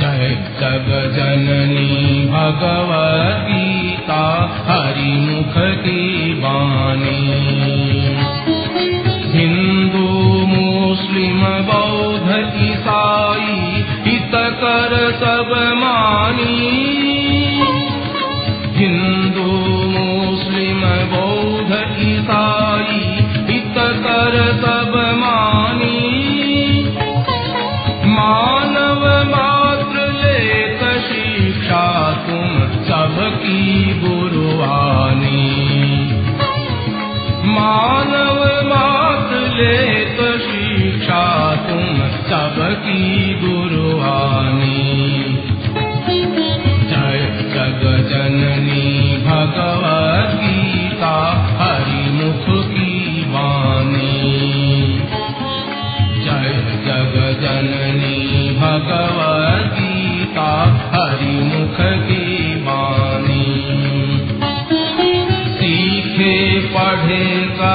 [0.00, 0.30] जय
[0.60, 1.88] जग जननी
[2.32, 4.22] भगवद्गीता
[4.68, 6.00] हरिमुख के
[9.36, 10.06] हिन्दू
[10.54, 12.36] मुस्लिम बौद्ध
[12.66, 15.52] ईसाई हितकर सब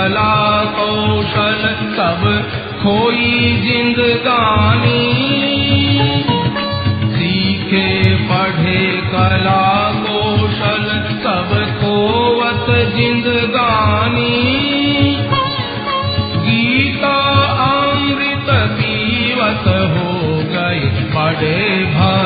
[0.10, 1.62] कला कौशल
[1.98, 2.22] सब
[2.84, 5.10] खोई जिंदगानी।
[7.14, 10.88] सीखे पढ़े कला कौशल
[11.24, 12.66] सब कबोवत
[12.96, 14.40] जिंदगानी।
[16.46, 17.16] गीता
[17.68, 22.19] अमृत पीवत हो गए पढ़े भा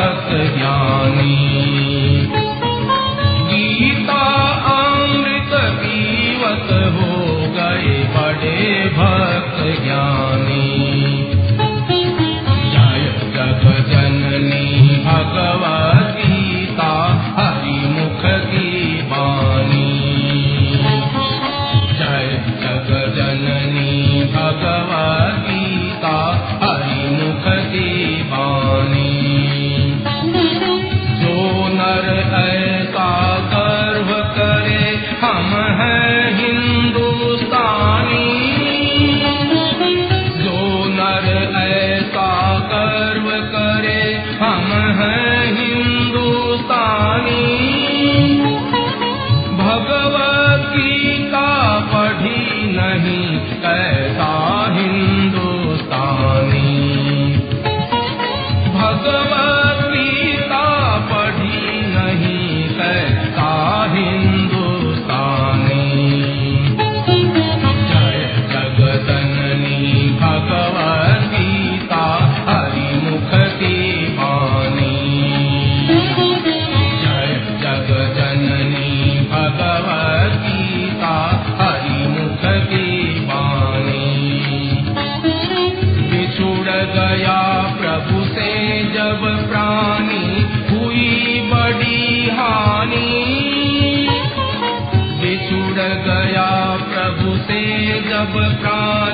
[98.24, 99.13] सब का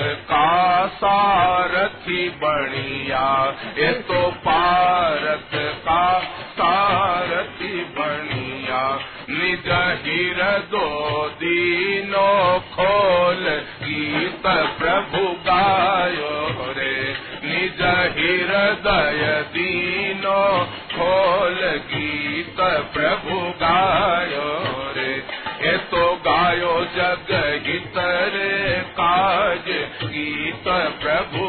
[0.00, 3.24] का सारथी बढ़िया
[3.78, 5.50] ये तो पारत
[5.86, 6.20] का
[6.52, 8.82] सारथी बढ़िया
[9.30, 9.68] निज
[10.04, 10.88] हिर दो
[11.28, 13.44] दीनो खोल
[13.82, 14.46] गीत
[14.78, 16.96] प्रभु गायो रे।
[17.44, 17.82] निज
[18.16, 19.22] हृदय
[19.54, 20.42] दीनो
[20.94, 21.60] खोल
[21.92, 22.60] गीत
[22.94, 24.50] प्रभु गायो
[24.96, 25.12] रे।
[25.66, 27.32] ये तो गायो जग
[27.66, 28.36] हित अंतर
[28.96, 29.66] काज
[30.04, 30.64] गीत
[31.02, 31.44] प्रभु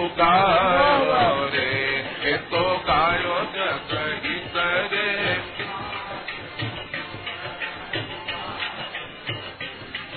[1.54, 4.58] रे तो गायो जगहित
[4.92, 5.10] रे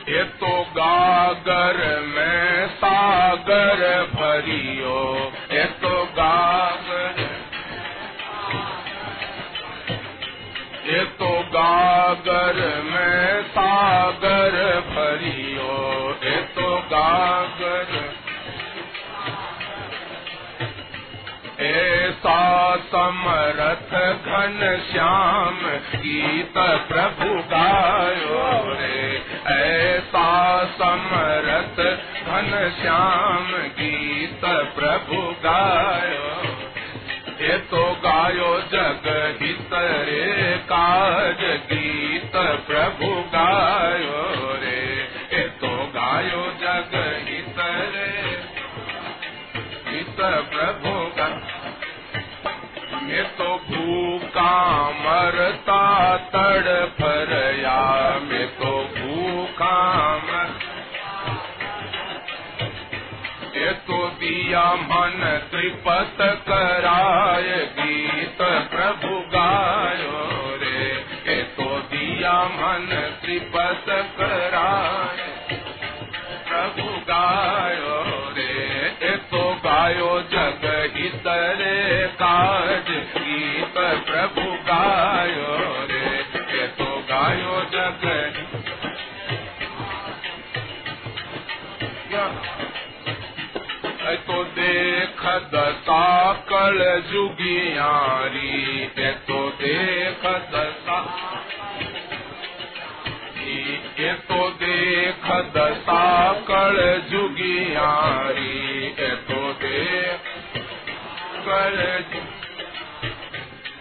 [0.08, 3.82] ये तो गागर में सागर
[4.14, 5.00] भरियो,
[5.52, 7.26] ये तो गागर
[10.88, 14.56] ये तो गागर में सागर
[14.90, 15.47] भरियो।
[16.98, 18.12] सागर।
[21.60, 22.40] ऐसा
[22.76, 23.92] समरथ
[24.26, 24.60] घन
[24.92, 25.58] श्याम
[26.00, 26.54] गीत
[26.88, 29.22] प्रभु गायो रे।
[29.54, 31.80] ऐसा समरथ
[32.26, 32.50] घन
[32.82, 34.44] श्याम गीत
[34.76, 36.28] प्रभु गायो
[37.40, 39.04] ये तो गायो जग
[39.42, 39.74] हित
[40.08, 42.32] रे, काज गीत
[42.68, 44.87] प्रभु गायो रे।
[46.08, 46.94] आयो जग
[47.28, 47.58] हित
[47.94, 48.10] रे
[50.50, 50.92] प्रभु
[53.08, 54.54] ये तो भूखा
[55.00, 55.82] मरता
[56.32, 57.76] तड़ फरया
[58.22, 59.76] मैं तो भूखा
[60.24, 60.50] मर
[63.56, 67.48] ये तो दिया मन त्रिपत कराय
[67.78, 68.42] गीत
[68.74, 70.20] प्रभु गायो
[70.62, 70.84] रे।
[71.28, 72.88] ये तो दिया मन
[73.22, 75.27] त्रिपत कराय
[77.18, 77.94] गायो
[78.34, 80.64] रे तो गायो जग
[80.96, 81.24] हित
[82.20, 85.56] काज गीत प्रभु गायो
[85.90, 88.06] रे तो गायो जग
[94.28, 95.20] तो देख
[95.52, 96.78] दशा कल
[97.10, 98.86] जुगियारी
[99.28, 100.98] तो देख दशा
[103.98, 105.24] ये तो देख
[105.54, 106.76] दशा कल
[107.10, 108.90] जुगियारी
[109.28, 110.28] तो देख
[111.46, 111.76] कर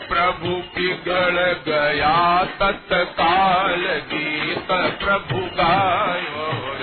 [0.10, 2.16] प्रभु पिघल गया
[2.60, 4.72] तत्काल गीत
[5.04, 6.77] प्रभु गायो।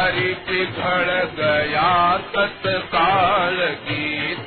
[0.00, 4.46] रे हरि पिघल गया तत्काल गीत।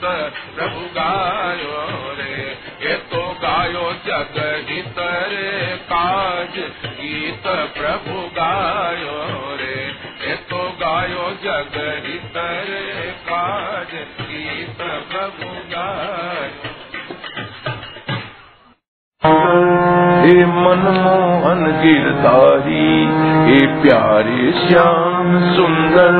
[0.56, 2.58] प्रभु गायो रे,
[2.88, 9.88] ये तो गायो जग हित रे काज गीत। प्रभु गायो रे,
[10.30, 16.83] ये तो गायो जग हित रे काज गीत। प्रभु गायो।
[19.24, 23.06] हे मनमोहन गिरधारी,
[23.46, 26.16] हे प्यारे श्याम सुंदर,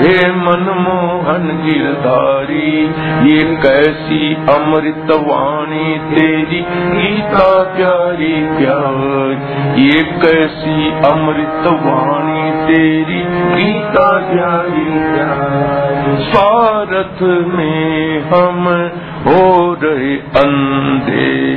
[0.00, 2.86] हे मनमोहन गिरधारी,
[3.30, 9.34] ये कैसी अमृत वाणी तेरी गीता प्यारी प्यार,
[9.78, 13.22] ये कैसी अमृत वाणी तेरी
[13.56, 17.22] गीता प्यारी प्यार। स्वार्थ
[17.54, 21.56] में हम हो रहे अंधे,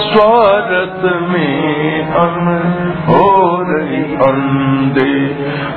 [0.00, 2.48] स्वार्थ में हम
[3.08, 5.18] हो रहे अंधे।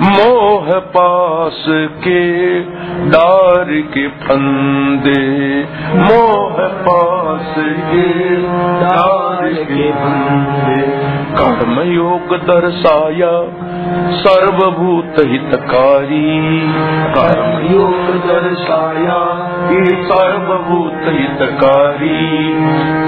[0.02, 1.66] मोह पास
[2.08, 2.62] के
[3.10, 5.64] डार के फंदे,
[5.96, 8.36] मोह पास के
[8.82, 10.82] डार के फंदे।
[11.36, 13.34] कर्म योग दर्शाया,
[14.16, 16.60] सर्वभूत हितकारी।
[17.18, 19.22] कर्म योग दर्शाया
[19.72, 22.54] ये सर्वभूत हितकारी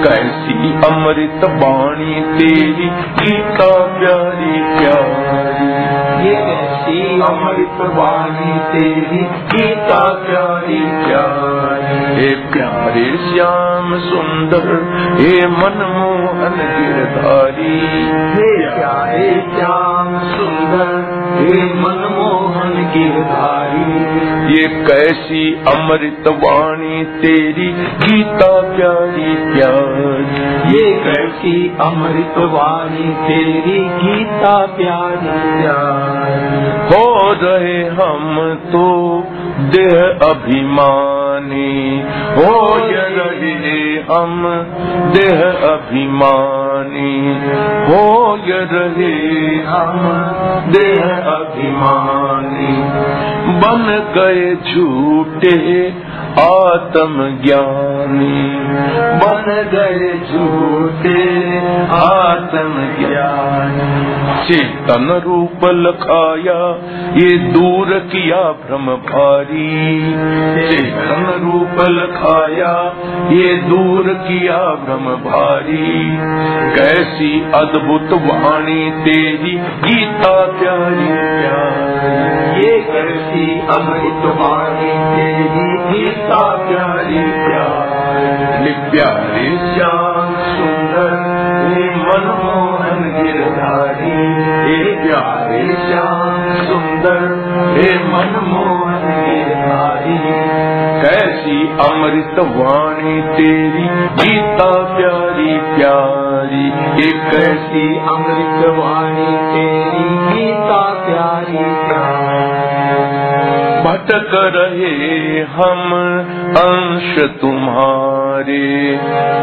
[0.02, 2.88] कैसी अमृत वाणी तेरी
[3.20, 5.68] गीता प्यारी प्यारी।
[6.28, 9.22] ये कैसी अमृत वाणी तेरी
[9.52, 14.66] गीता प्यारी प्यारी। हे प्यारे श्याम सुंदर
[15.20, 17.78] हे मनमोहन गिरधारी।
[18.32, 19.87] हे प्यारे श्याम
[24.68, 36.68] कैसी अमृत वाणी तेरी गीता प्यारी प्यारी। ये कैसी अमृत वाणी तेरी गीता प्यारी प्यारी।
[36.94, 39.24] हो रहे हम तो
[39.58, 42.02] देह अभिमानी।
[42.36, 44.66] हो रहे हम
[45.16, 46.57] देह अभिमानी।
[47.88, 48.36] हो
[48.72, 49.12] रहे
[49.66, 49.98] हम
[50.72, 51.04] देह
[51.34, 52.76] अभिमानी
[53.62, 53.84] बन
[54.16, 55.56] गए झूठे
[56.32, 58.58] आत्म ज्ञानी
[59.18, 61.58] बन गए झूठे
[61.88, 66.58] आत्म ज्ञानी चेतन रूप लखाया,
[67.16, 70.12] ये दूर किया भ्रम भारी।
[70.60, 72.94] चेतन रूप लखाया,
[73.28, 76.16] ये दूर किया भ्रम भारी।
[76.74, 81.08] कैसी अद्भुत वाणी तेरी, गीता प्यारी
[81.42, 89.42] प्यारी। ये कैसी अद्भुत वाणी तेरी गीता प्यारी प्यारी प्यारे
[89.74, 91.12] श्याम सुंदर
[91.68, 94.16] हे मनमोहन गिरधारी
[94.64, 97.22] हे प्यारे श्याम सुंदर
[97.76, 100.18] हे मनमोहन गिरधारी
[101.04, 103.86] कैसी अमृत वाणी तेरी
[104.22, 106.64] गीता प्यारी प्यारी
[107.02, 112.57] ये कैसी अमृत वाणी तेरी गीता प्यारी प्यारी
[113.88, 115.92] भटक रहे हम
[116.50, 118.96] अंश तुम्हारे।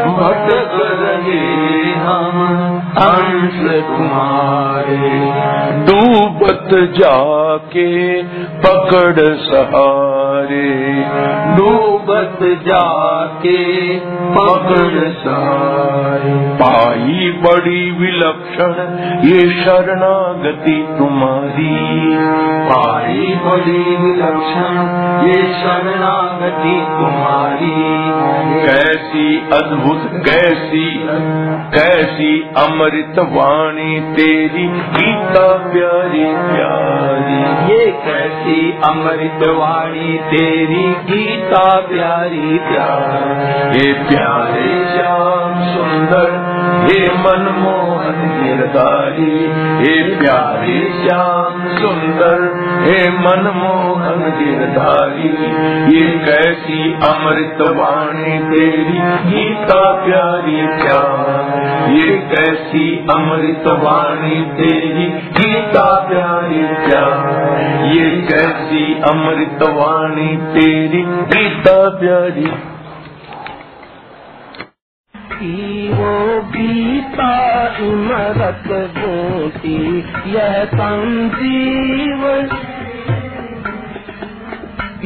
[0.04, 2.30] भटक रहे हम
[2.98, 5.26] अंश तुम्हारे।
[5.82, 10.94] डूबत जाके पकड़ सहारे।
[11.56, 18.72] डूबत जाके पकड़ सहारे। पाई बड़ी विलक्षण
[19.28, 21.96] ये शरणागति तुम्हारी।
[22.68, 24.35] पाई बड़ी विलक्षण
[25.26, 28.06] ये शरणागति तुम्हारी।
[28.66, 31.06] कैसी अद्भुत कैसी
[31.74, 43.78] कैसी अमृत वाणी तेरी गीता प्यारी प्यारी। ये कैसी अमृत वाणी तेरी गीता प्यारी प्यारी।
[43.78, 49.32] ये प्यारे श्याम सुंदर हे मनमोहन गिरधारी,
[49.80, 52.44] हे प्यारे श्याम सुंदर,
[52.82, 55.30] हे मनमोहन गिरधारी,
[55.96, 58.98] ये कैसी अमृत वाणी तेरी,
[59.30, 65.06] गीता प्यारी प्यारी ये कैसी अमृत वाणी तेरी,
[65.38, 71.02] गीता प्यारी प्यारी ये कैसी अमृत वाणी तेरी,
[71.34, 72.75] गीता प्यारी
[75.36, 77.32] वो गीता
[77.78, 79.78] इमरत बूटी
[80.32, 82.22] यह संजीव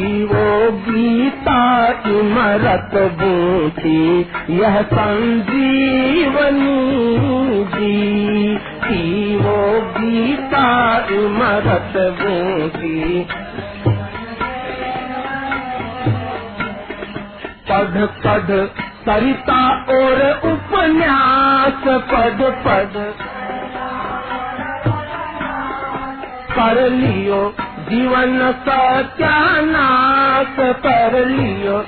[0.00, 1.62] वो गीता
[2.08, 4.20] इमरत बूटी
[4.54, 6.68] यह संजीवनी
[7.75, 9.58] जी की वो
[9.99, 10.66] गीता
[11.10, 13.25] इमरत बूटी
[17.70, 18.50] पढ़ पढ़,
[19.00, 19.60] सरिता
[19.94, 22.94] और उपन्यास पद पद
[26.50, 27.42] कर लियो
[27.90, 28.32] जीवन
[28.64, 31.78] सत्यानाश कर लियो।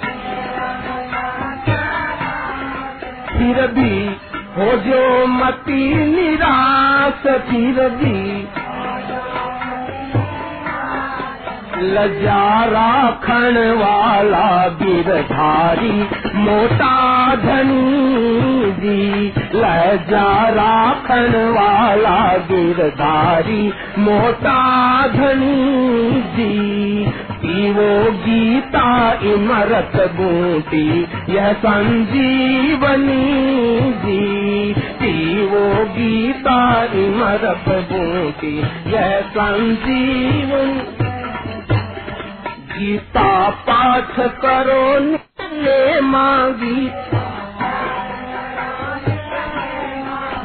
[3.28, 3.94] फिर भी
[4.56, 8.18] हो जो मती निराश, फिर भी
[11.82, 14.48] लजा राखण वाला
[14.82, 15.92] गिरधारी
[16.44, 16.94] मोटा
[17.44, 20.28] धनी जी लजा
[20.58, 22.18] राखण वाला
[22.50, 23.62] गिरधारी
[23.98, 24.60] मोटा
[25.16, 27.06] धनी जी
[27.42, 27.90] पीवो
[28.24, 28.88] गीता
[29.32, 30.86] इमरत बूटी
[31.34, 33.22] यह संजीवनी
[34.04, 35.64] जी। पीवो
[35.96, 36.58] गीता
[37.04, 38.56] इमरत बूटी
[38.92, 41.10] यह संजीवनी
[42.82, 44.98] गीता पाठ करो
[45.52, 46.90] ने मांगी।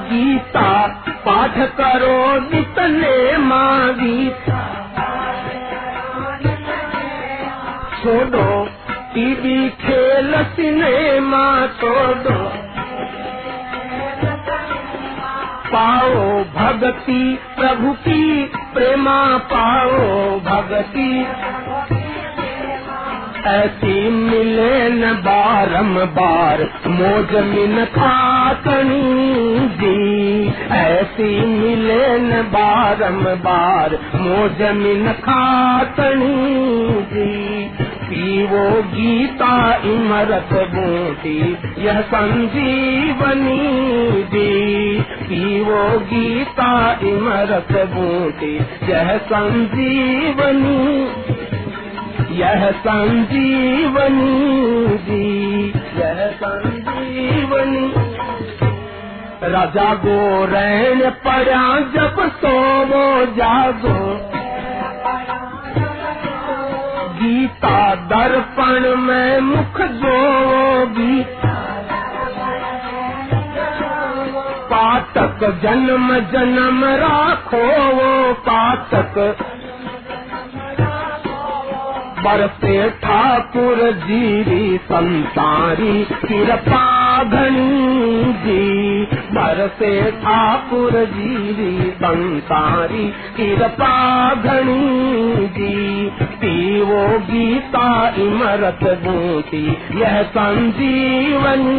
[0.09, 4.29] गीता पाठ करो नितने मांगी।
[8.01, 8.69] छोड़ो,
[9.13, 12.67] टीवी खेल, सिनेमा छोड़ो
[15.73, 19.89] पाओ भक्ति प्रभु की प्रेमा पाओ
[20.39, 21.27] भक्ति
[23.47, 29.01] ऐसी मिले न बारम बार मोज मिन खातनी
[29.81, 36.33] जी। ऐसी मिले न बारम बार मोज मिन खातनी
[37.13, 37.69] जी।
[38.09, 39.53] पीवो गीता
[39.85, 41.39] इमरत बूटी
[41.85, 43.57] यह संजीवनी
[44.33, 45.81] दी पीवो
[46.11, 46.69] गीता
[47.03, 48.53] इमरत बूटी
[48.91, 50.77] यह संजीवनी
[52.37, 54.33] यह संजीवनी
[54.97, 55.69] जी।
[55.99, 57.93] यह संजीवनी
[59.43, 63.97] राजा गो रैन पड़ा जब सोवो जागो।
[67.13, 70.15] गीता दर्पण में मुख जो
[70.87, 71.53] गीता
[74.71, 77.67] पातक जन्म जन्म राखो
[78.33, 79.35] पातक
[82.17, 95.77] बरसे ठाकुर जीरी संसारी कृपा घनी जी। बरसे ठाकुर जीरी संसारी कृपा घनी जी।
[98.23, 99.65] इमरत बूटी
[100.01, 101.77] यह संजीवनी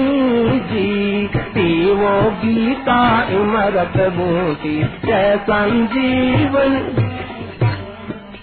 [0.60, 4.78] जी। पीवो गीता इमरत बूटी
[5.10, 7.18] यह संजीवनी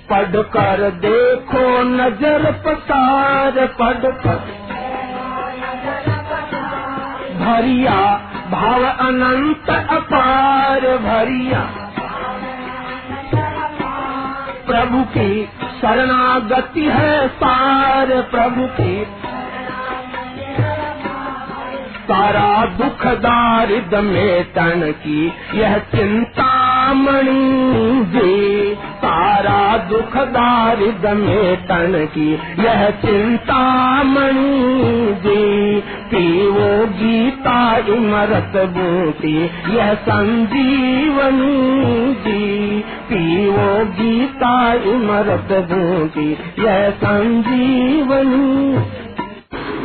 [0.10, 4.44] पढ़ कर देखो नज़र पसार पढ़ कर
[7.40, 7.98] भरिया
[8.52, 11.62] भाव अनंत अपार, भरिया
[14.68, 15.30] प्रभु की
[15.82, 18.96] शरणागति है सार प्रभु की
[22.06, 27.46] सारा दुख दारिद मेटन की यह चिंतामणि
[28.06, 35.78] जी। सारा दुखदारी दमेटन की यह चिंता मणि जी।
[37.94, 39.38] इमरत बूटी
[39.76, 41.56] यह संजीवनी
[42.14, 42.80] जी।
[45.52, 48.80] बूटी यह संजीवनी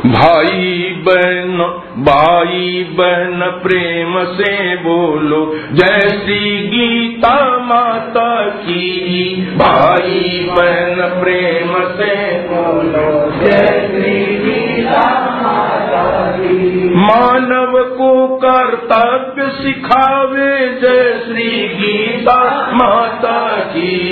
[0.05, 11.73] भाई बहन भाई बहन, प्रेम से बोलो। जय श्री गीता माता की। भाई बहन, प्रेम
[11.89, 23.59] से बोलो। जय श्री गीता माता की। मानव को कर्तव्य सिखावे। जय श्री गीता माता
[23.59, 24.11] की।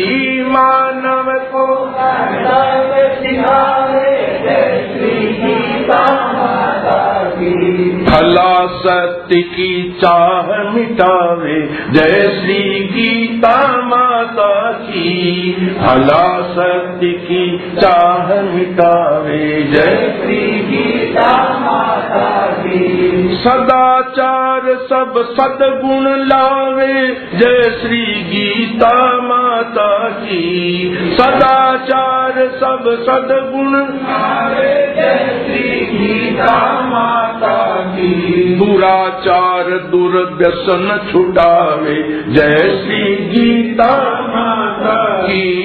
[0.49, 4.78] मानव को कर्तव्य सिखावे। जय
[8.05, 19.63] भला सत्य की चाह मिटावे, जय श्री गीता माता की। भला सत्य की चाह मिटावे,
[19.63, 23.08] जय श्री गीता माता की।
[23.39, 35.97] सदाचार सब सदगुण लावे। जय श्री गीता माता की। सदाचार सब सदगुण लावे। जय श्री
[35.97, 38.15] गीता माता की।
[38.55, 45.59] दुराचार दुर्व्यसन छुटावे। जय श्री गीता माता की।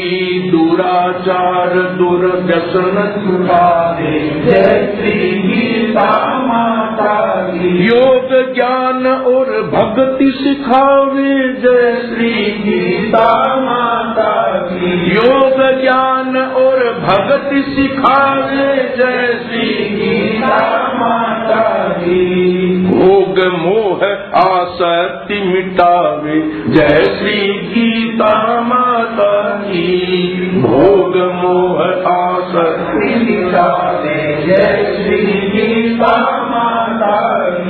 [0.50, 12.30] दुराचार दुर्व्यसन छुटावे। जय श्री गीता माता की। योग ज्ञान और भक्ति सिखावे जय श्री
[12.44, 22.44] गीता माता की। योग ज्ञान और भक्ति सिखावे जय श्री गीता माता की।
[22.86, 24.06] भोग मोह
[24.52, 31.80] आसक्ति मिटावे जय श्री गीता माता की। भोग मोह
[32.12, 36.43] आसक्ति मिटावे जय श्री गीता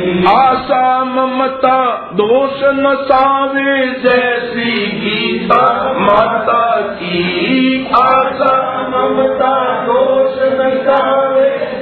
[0.04, 0.83] की आशा
[1.24, 8.54] ममता दोष न सावे श्री गीता माता की आशा।
[8.88, 11.74] ममता दोष न सावे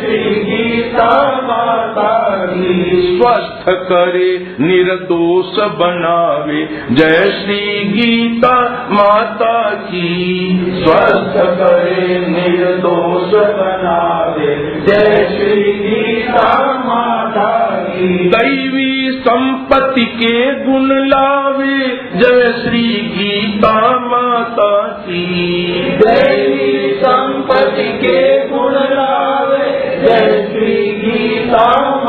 [0.00, 12.18] श्री गीता माता की। स्वस्थ करे निर्दोष बनावे जय श्री गीता माता की। स्वस्थ करे
[12.18, 17.50] निर्दोष बनावे जय श्री गीता माता
[17.88, 18.79] की। दैवी
[19.10, 30.48] संपत्ति के गुण लावे। जय श्री गीता माता की। देवी संपत्ति के गुण लावे। जय
[30.52, 31.99] श्री गीता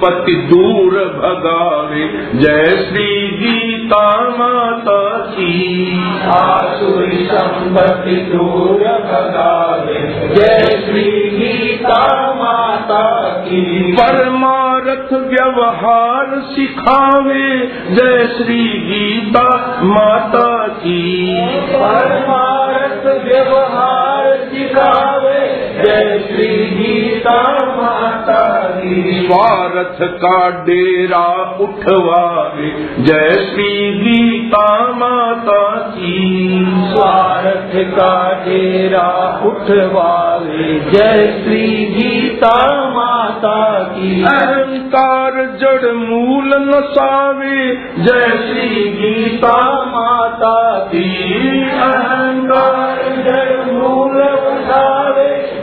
[0.00, 12.34] संपत्ति दूर भगावे। जय श्री गीता माता की। आसुरी संपत्ति दूर भगावे। जय श्री गीता
[12.34, 26.66] माता की। परमारथ व्यवहार सिखावे। जय श्री गीता माता की। परमारथ व्यवहार सिखावे। जय श्री
[26.66, 27.42] गीता
[27.76, 32.68] माता की। स्वार्थ का डेरा उठवावे।
[33.02, 36.64] जय श्री गीता माता की।
[36.94, 48.84] स्वार्थ का डेरा उठवावे। जय श्री गीता माता की। अहंकार जड़ मूल नसावे जय श्री
[48.84, 51.34] गीता माता की।
[51.70, 52.96] अहंकार
[53.28, 55.09] जड़ मूल नसावे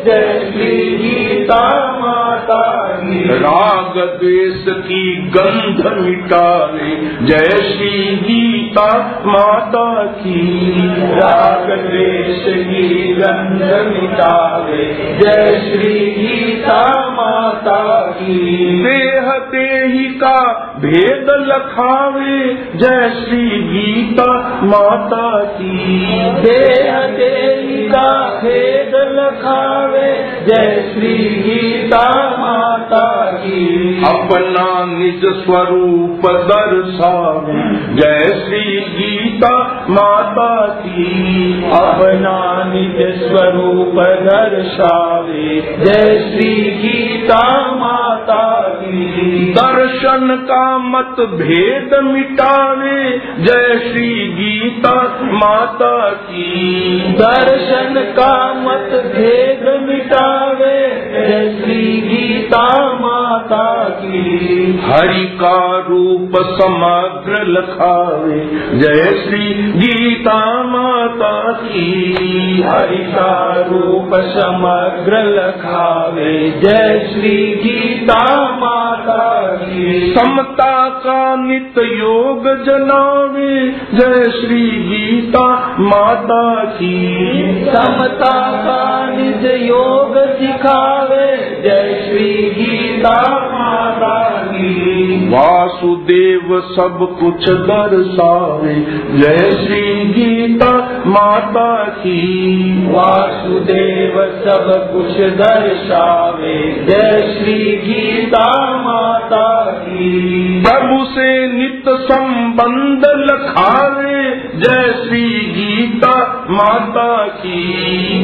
[0.08, 1.62] जय श्री गीता
[2.00, 2.77] माता
[3.32, 6.90] राग द्वेष की गंध मिटावे
[7.26, 10.72] जय श्री गीता माता की।
[11.06, 14.84] राग द्वेष की गंध मिटावे
[15.20, 18.48] जय श्री गीता माता की।
[18.84, 25.98] देह देही का भेद लखावे जय श्री गीता माता की।
[26.42, 30.14] देह देही का भेद लखावे
[30.48, 33.17] जय श्री गीता माता
[34.06, 46.54] अपना निज स्वरूप दर्शावे। जय श्री गीता माता की। अपना निज स्वरूप दर्शावे। जय श्री
[46.56, 58.54] गीता माता की। दर्शन का मत भेद मिटावे। जय श्री गीता माता की। दर्शन का
[58.54, 64.28] मत भेद मिटावे। जय श्री गीता माता की।
[64.86, 68.40] हरि का रूप समग्र लखावे।
[68.80, 72.14] जय श्री गीता माता की।
[72.68, 83.70] हरि का रूप समग्र लखावे। जय श्री गीता माता की। समता का नित योग जनावे।
[83.70, 87.08] जय श्री गीता माता की।
[87.66, 94.47] समता का निज योग सिखावे। जय श्री गीता माता की
[95.30, 98.76] वासुदेव सब कुछ दर्शावे।
[99.18, 102.48] जय श्री गीता माता की।
[102.92, 110.08] वासुदेव सब कुछ दर्शावे। जय श्री गीता माता की।
[110.62, 114.18] प्रभु से नित संबंध लखावे
[114.56, 117.74] जय श्री गीता माता की।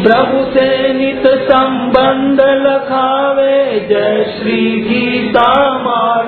[0.03, 6.22] प्रभु से नित संबंध लखावे। जय श्री गीता माता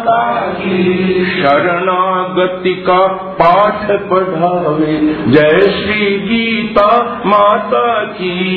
[0.52, 8.56] की शरणागति का पाठ पढ़ावे। जय श्री गीता माता की।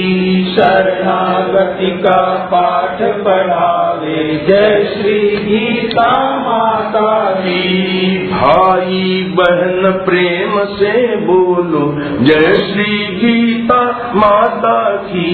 [0.56, 11.80] शरणागति का पाठ पढ़ावे। जय श्री गीता माता की। भाई बहन प्रेम से बोलो
[12.24, 13.80] जय श्री गीता
[14.14, 15.30] माता की।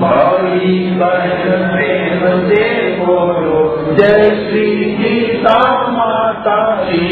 [0.00, 2.64] भाई बहन प्रेम से
[2.98, 3.60] बोलो
[3.92, 7.08] जय श्री गीता माता की।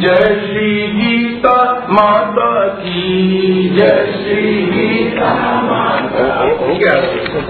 [0.00, 1.56] जय श्री गीता
[1.90, 6.24] माता की। जय श्री गीता माता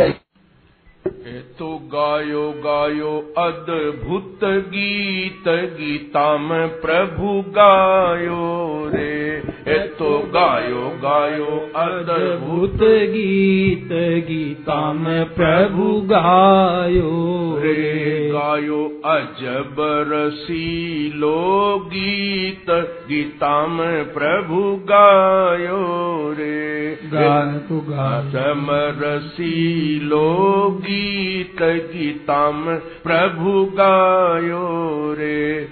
[0.04, 8.46] ए तो गायो गायो अद्भुत गीत गीता में प्रभु गायो
[8.94, 13.92] रे। ए तो गायो गायो अद्भुत गीत
[14.28, 17.12] गीता में प्रभु गायो
[17.62, 19.76] रे। गायो अजब
[20.08, 21.38] रसीलो
[21.88, 22.70] गीत
[23.08, 25.82] गीता में प्रभु गायो
[26.38, 28.66] रे। गान तू गान। सम
[29.02, 30.28] रसीलो
[30.82, 34.64] गीत गीता में प्रभु गायो
[35.18, 35.68] रे।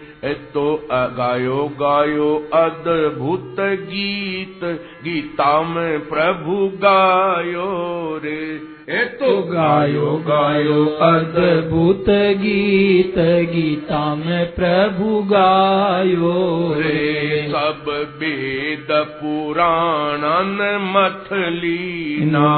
[0.54, 4.64] तो गायो गायो अद्भुत गीत
[5.04, 7.68] गीता में प्रभु गायो
[8.24, 13.18] रे। ए तो गायो गायो अद्भुत गीत
[13.50, 16.32] गीता में प्रभु गायो
[16.78, 17.04] रे।
[17.50, 17.84] सब
[18.20, 18.88] वेद
[19.20, 22.50] पुराणन मथलीना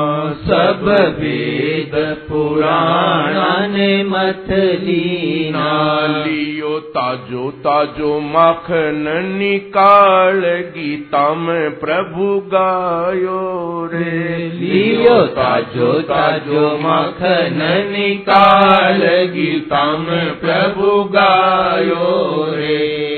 [0.46, 1.94] सब वेद
[2.28, 3.76] पुराण
[4.12, 5.68] मथलीना
[6.06, 9.04] लियो ताजो ताजो माखन
[9.36, 10.40] निकाल
[10.74, 13.44] गीता में प्रभु गायो
[13.92, 16.20] रे। लियो ताजो ताजो
[16.82, 17.58] मखन
[17.90, 19.00] निकाल
[19.34, 22.10] गीता में प्रभु गायो
[22.50, 23.11] रे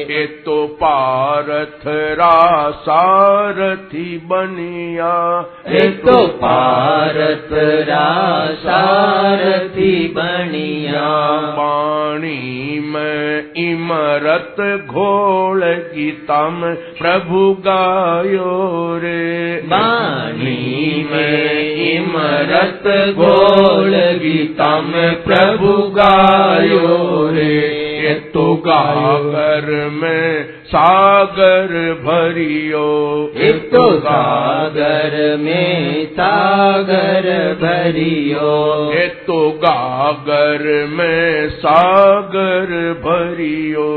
[0.47, 7.49] तो पारथ रासारथी बनिया। एक तो पारत
[7.89, 23.95] रासारथी बनिया। पाणी में इमरत घोल गीता में प्रभु गायो रे। बाणी में इमरत गोल
[23.95, 31.69] गीता में प्रभु गायो रे। ये तो गागर में सागर
[32.03, 32.89] भरियो।
[33.37, 37.29] एक तो सागर में सागर
[37.63, 42.67] भरियो। ये तो गागर में सागर
[43.05, 43.89] भरियो।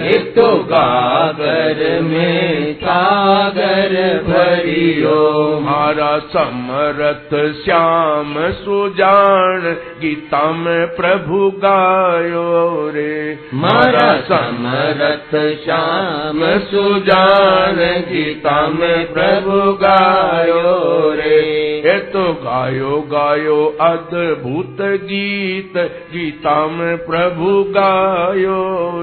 [0.00, 3.94] एक तो गागर में सागर
[4.26, 17.76] भरियो। हमारा समरथ श्याम सुजान गीता में प्रभु गायो रे। मारा समरथ श्याम सुजान
[18.08, 20.72] गीता में प्रभु गायो
[21.12, 21.38] रे।
[21.86, 25.78] ये तो गायो गायो अद्भुत गीत
[26.12, 28.58] गीता में प्रभु गायो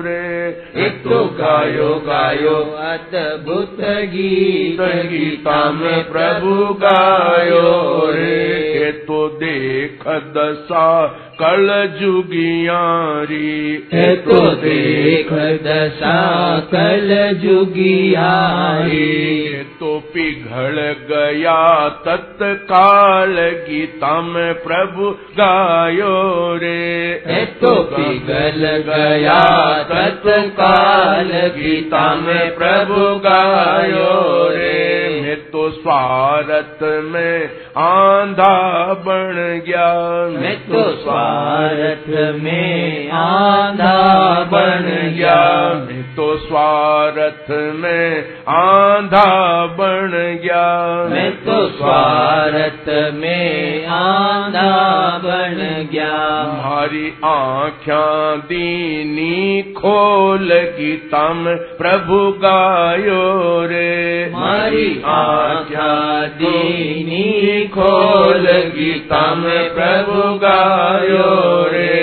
[0.06, 0.28] रे।
[0.86, 3.82] एक तो गायो गायो अद्भुत
[4.13, 7.68] गीत गीता में प्रभु गायो
[8.12, 8.39] रे।
[8.76, 10.89] ये तो देख दशा
[11.36, 13.52] कल जुगियारी
[13.94, 15.32] है तो देख
[15.63, 16.19] दशा
[16.74, 17.10] कल
[17.41, 18.98] जुगियारी।
[19.48, 20.78] ये तो पिघल
[21.10, 23.36] गया तत्काल
[23.67, 26.15] गीता में प्रभु गायो
[26.56, 29.39] रे। तो पिघल गया
[29.84, 34.10] तत्काल गीता में प्रभु गायो
[34.50, 35.03] रे
[35.36, 39.93] तो स्वार्थ में आंधा बन गया।
[40.41, 42.10] मैं तो स्वार्थ
[42.43, 50.12] में आंधा बन गया। मैं तो स्वार्थ में आंधा बन
[50.43, 56.92] गया। मैं तो स्वार्थ में आंधा बन गया। हमारी
[57.26, 61.45] आँख्या दीनी खोल गीता तम
[61.78, 71.93] प्रभु गायो रे। मारी आख्या दीनी खोल गीता तम प्रभु गायो रे।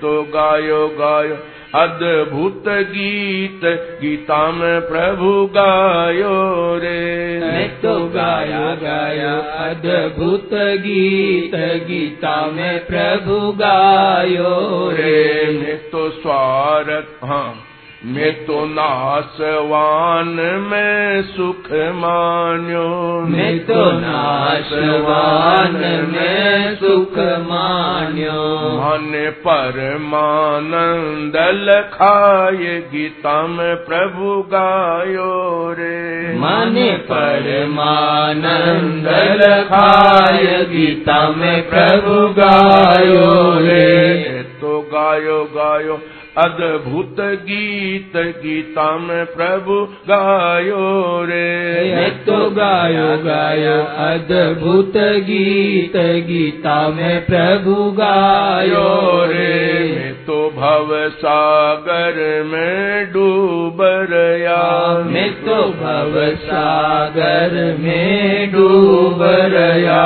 [0.00, 3.60] तो गायो गायो। अद्भुत गीत
[4.00, 6.32] गीता में प्रभु गायो
[6.76, 9.34] रे। मैं तो गाया गाया
[9.66, 11.54] अद्भुत गीत
[11.86, 14.54] गीता में प्रभु गायो
[14.90, 17.69] रे। मैं तो स्वार्थ हाँ
[18.04, 20.28] मैं तो नासवान
[20.70, 25.74] में सुख मान्यो। मैं तो नाशवान
[26.12, 28.32] में सुख मान्यो।
[28.70, 39.08] मन परमानंद लखाए गीता में प्रभु गायो रे। मन परमानंद
[39.42, 44.16] लखाय गीता में प्रभु गायो रे।
[44.60, 46.00] तो गायो गायो।
[46.38, 49.76] अद्भुत गीत गीता में प्रभु
[50.08, 55.96] गायो रे। मैं तो गायो गायो अद्भुत गीत
[56.28, 58.86] गीता में प्रभु गायो
[59.24, 59.58] रे।
[59.96, 64.62] मैं तो भव सागर में डूब रया
[65.06, 69.22] मैं तो भव सागर में डूब
[69.54, 70.02] रया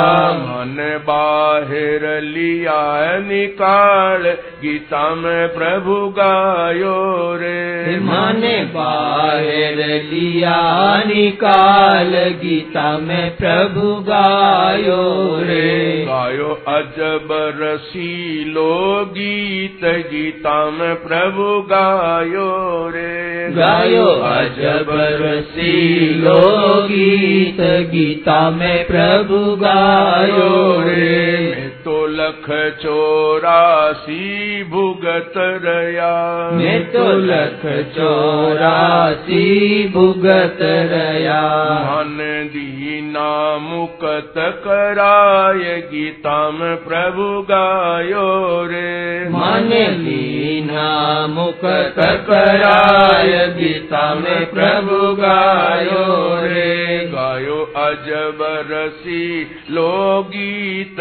[0.65, 4.23] मन बाहर लिया निकाल।
[4.63, 9.77] गीता में प्रभु गायो रे। मन बाहर
[10.13, 17.29] लिया निकाल। गीता में प्रभु गायो रे। गायो अजब
[17.61, 24.87] रसीलो गीत। गीता में प्रभु गायो रे। गायो अजब
[25.23, 30.54] रसीलो गीत। गीता में प्रभु गायो
[30.87, 32.47] रे मैं तो लख
[32.83, 35.33] चौरासी भुगत
[35.65, 36.13] रया।
[36.51, 37.65] मैं तो लख
[37.97, 39.49] चौरासी
[39.89, 40.59] भुगत
[40.93, 41.41] रया।
[41.85, 42.17] मन
[42.53, 48.31] दीना मुकत कराय गीता में प्रभु गायो
[48.67, 50.89] रे। मन लीना
[51.27, 51.95] मुकत
[52.31, 56.07] कराय गीता में प्रभु गायो
[56.45, 56.75] रे।
[57.15, 58.39] गायो अजब
[58.71, 59.25] रसी
[59.71, 61.01] लो गीत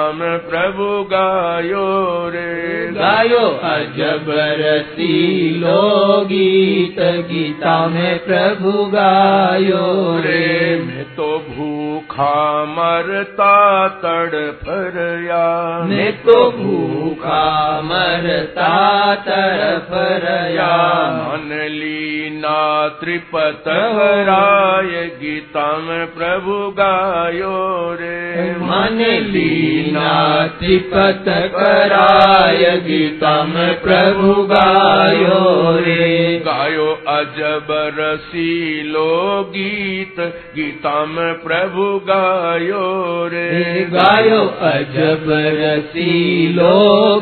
[0.00, 11.04] गीता में प्रभु गायो रे। गायो। अजब रसीलो गीत गीता में प्रभु गायो रे। मैं
[11.04, 11.79] तो भूखा
[12.12, 19.88] मरता तड़फ रया मैं तो भूखा मरता तरफ
[20.24, 20.72] रया
[21.12, 33.80] मन लीना त्रिपत हराय गीता में प्रभु गायो रे। मन लीना त्रिपत कराय गीता में
[33.80, 37.66] प्रभु गायो रे। गायो अजब
[37.98, 40.20] रसीलो गीत
[40.56, 42.86] गीता में प्रभु गायो
[43.32, 45.24] रे गायो अजब
[45.58, 46.74] रसीलो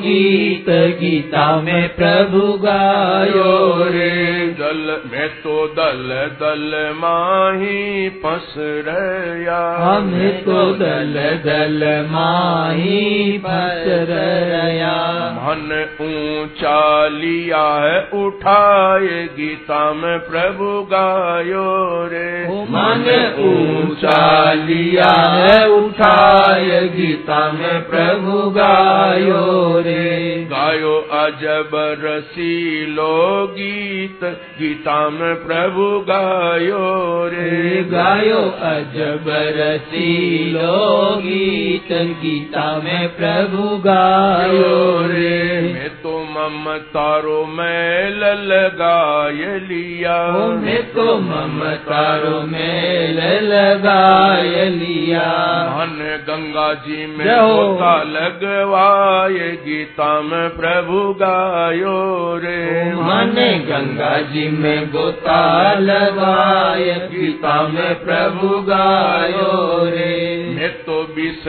[0.05, 0.69] गीत
[1.01, 3.53] गीता में प्रभु गायो
[3.95, 6.09] रे दल मैं तो दल
[6.40, 8.55] दल माही फंस
[8.88, 14.94] रया। हमें तो दल दल माही फस रया।
[15.38, 21.68] मन ऊँचा लिया है उठाए गीता में प्रभु गायो
[22.12, 22.31] रे।
[22.71, 23.07] मन
[23.44, 29.44] ऊँचा लिया है उठाय गीता में प्रभु गायो
[29.79, 30.09] रे।
[30.51, 31.71] गायो अजब
[32.05, 33.16] रसीलो
[33.53, 34.25] गीत
[34.59, 36.87] गीता में प्रभु गायो
[37.27, 41.92] रे। गायो अजब रसीलो गीत
[42.23, 53.20] गीता में प्रभु गायो रे। मैं तो ममतारो मैल लगाय लिया। मैं तो ममतारो मेल
[53.45, 55.26] लगाय लिया।
[55.68, 63.34] मन गंगा जी में जय हो। गोता लगवाए गीता में प्रभु गायो रे। मन
[63.68, 71.44] गंगा जी में गोता लगाय गीता में प्रभु गायो रे। ने तो विष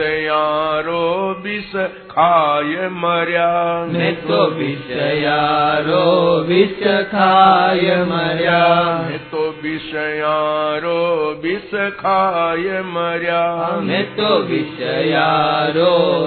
[1.42, 4.90] विष खाय मर्या। ने तो विष
[6.46, 9.92] विष खाय मर्या। ने तो विष
[11.42, 14.82] विष खाय मर्या। ने तो विष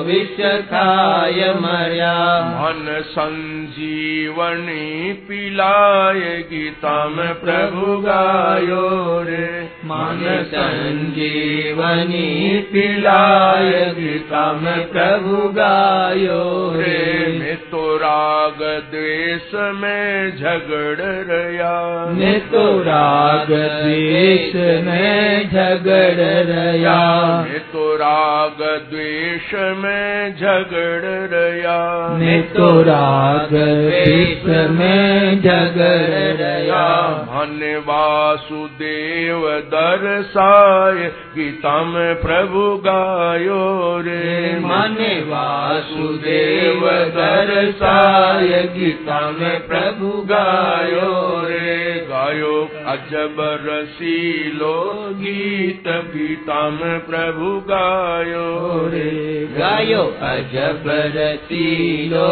[0.05, 14.53] विष खाय मर्या। मन संजीवनी पिलाय गीता में प्रभु गायो रे। मन संजीवनी पिलाय गीता
[14.93, 25.49] प्रभु गायो रे। रे तो राग द्वेष में झगड़ रया। ने तो राग द्वेष में
[25.49, 28.57] झगड़ रया। मैं तो राग
[28.91, 41.83] द्वेष में झगड़ रया। ने तो राग द्वेष में झगड़ रया। मन वासुदेव दर्शाय गीता
[41.83, 43.63] में प्रभु गायो
[44.05, 44.97] रे मन
[45.29, 46.81] वासुदेव
[47.15, 51.11] दर्शाय गीता में प्रभु गायो
[51.45, 52.53] रे गायो
[52.93, 54.75] अजब रसीलो
[55.21, 58.47] गीत गीता में प्रभु गायो
[58.93, 59.09] रे
[59.57, 60.83] गायो अजब
[61.15, 62.27] रसीलो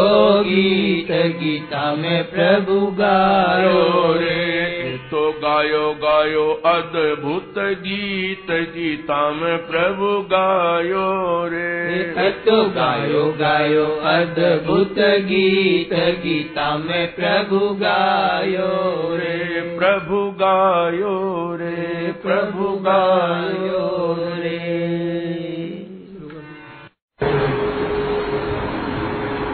[0.50, 3.80] गीत गीता में प्रभु गायो
[4.22, 4.71] रे
[5.12, 15.94] तो गायो गायो अद्भुत गीत गीता में प्रभु गायो रे। तो गायो गायो अद्भुत गीत
[15.94, 18.70] गीता में प्रभु गायो
[19.16, 24.41] रे रे। प्रभु गायो रे प्रभु गायो रे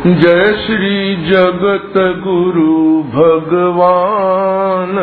[0.07, 4.93] जय श्री जगत गुरु भगवान।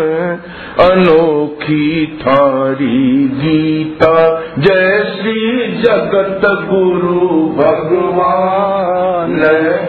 [0.80, 9.40] अनोखी थारी गीता, जय श्री जगत गुरु भगवान।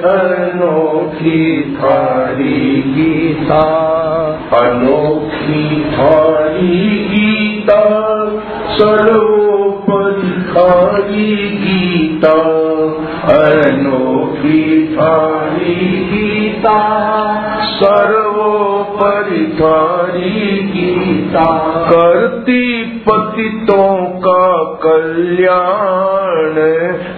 [0.06, 3.62] अनोखी थारी गीता,
[4.54, 7.82] अनोखी थारी गीता,
[8.68, 12.42] सर्वोपरि थारी गीता,
[13.34, 16.35] अनोखी थारी गीता।
[17.62, 21.58] सर्वोपरि थारी गीता।
[21.92, 26.54] करती पतितों का कल्याण,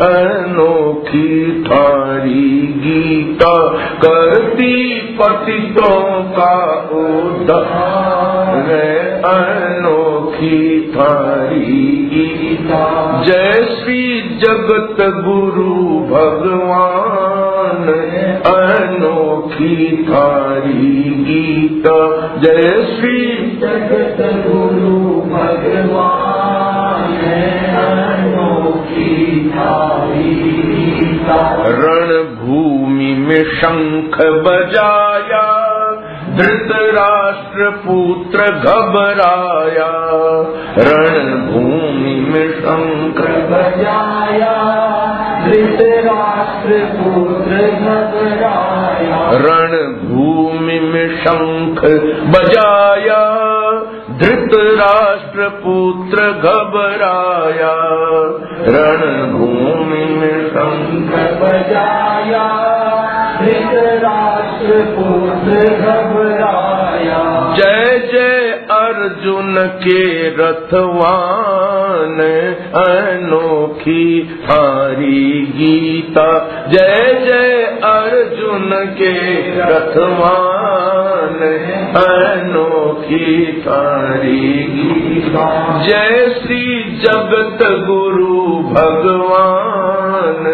[0.08, 8.72] अनोखी थारी गीता। करती पतितों का उद्धार,
[9.26, 17.57] अनोखी थारी गीता। जय श्री जगत गुरु भगवान।
[17.90, 27.14] अनोखी थारी गीता। जय श्री जगत गुरु भगवान
[27.78, 35.68] अनोखी थारी गीता। रणभूमि में शंख बजाया
[36.38, 39.92] धृतराष्ट्र पुत्र घबराया।
[40.78, 44.78] रणभूमि में शंख बजाया
[45.46, 46.37] धृतराष्ट्र पुत्र घबराया
[49.34, 51.82] रणभूमि में शंख
[52.36, 53.22] बजाया
[54.18, 57.74] धृत राष्ट्र पुत्र घबराया।
[58.62, 62.48] रणभूमि में शंख बजाया
[63.42, 66.77] धृत राष्ट्र पुत्र घबराया।
[69.28, 72.20] अर्जुन के रथवान
[72.76, 76.28] अनोखी थारी गीता।
[76.68, 81.40] जय जय अर्जुन के रथवान
[81.98, 90.46] अनोखी थारी गीता। जय श्री जगत गुरु भगवान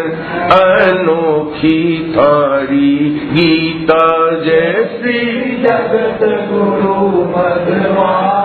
[0.52, 2.98] अनोखी थारी
[3.32, 8.43] गीता। जय श्री जगत गुरु भगवान।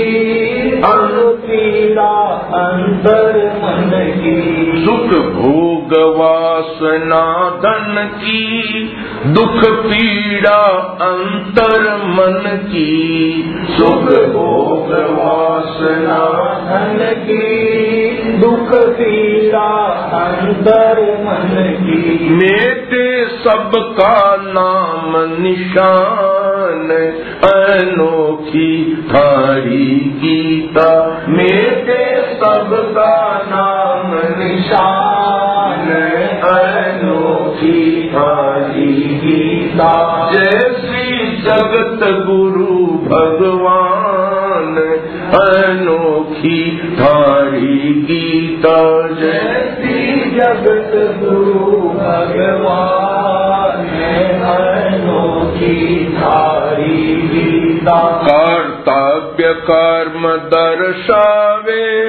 [0.70, 3.91] अनुपीड़ा अंतर मन
[4.24, 8.62] की। सुख भोग वासना धन की।
[9.27, 10.62] दुख पीड़ा
[11.03, 13.33] अंतर मन की।
[13.70, 14.03] सुख
[14.33, 17.86] भोग वासना धन की।
[18.41, 19.87] दुख पीड़ा
[20.22, 25.12] अंतर मन की। मेटे सबका नाम
[25.43, 26.91] निशान
[27.45, 35.89] अनोखी थारी गीता। मेटे सबका नाम निशान
[36.43, 38.93] अनोखी थारी
[39.24, 39.93] गीता।
[40.32, 42.76] जय श्री जगत गुरु
[43.11, 44.26] भगवान।
[45.35, 62.07] अनोखी थारी गीता श्री जगत गुरु भगवान अनोखी थारी गीता। कर्तव्य कर्म दर्शावे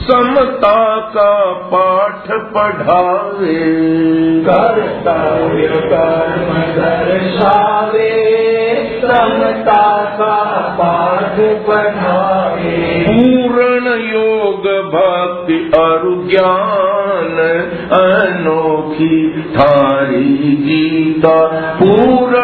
[0.00, 3.64] समता का पाठ पढ़ावे।
[4.48, 8.34] कर्तव्य कर्म दर्शावे
[9.00, 10.34] समता का
[10.78, 11.36] पाठ
[11.66, 17.36] पढ़ावे पूर्ण योग भक्ति और ज्ञान
[17.92, 21.46] अनोखी थारी गीता।
[21.82, 22.34] पूर्ण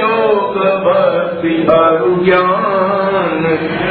[0.00, 3.44] योग भक्ति और ज्ञान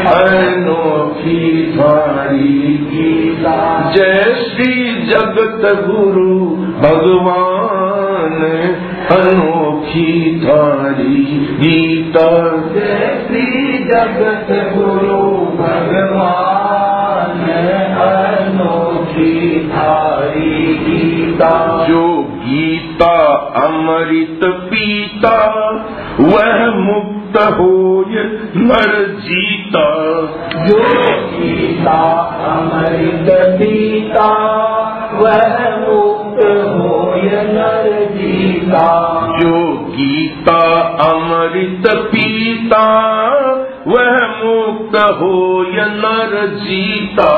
[0.07, 3.55] अनोखी थारी गीता।
[3.95, 6.39] जय श्री जगत गुरु
[6.81, 7.94] भगवान।
[8.25, 12.27] अनोखी थारी गीता।
[13.27, 17.49] श्री जगत गुरु भगवान
[17.97, 25.59] अनोखी थारी गीता। जो गीता अमृत पीता
[26.19, 28.05] वह मुक्त हो
[28.55, 29.87] नर जीता।
[30.65, 30.83] जो
[31.39, 32.01] गीता
[32.45, 34.31] अमृत पीता
[35.13, 36.84] वह मुक्त हो
[37.33, 38.87] नर जीता
[39.39, 42.85] जो गीता अमृत पीता
[43.87, 47.31] वह मुक्त हो नर जीता।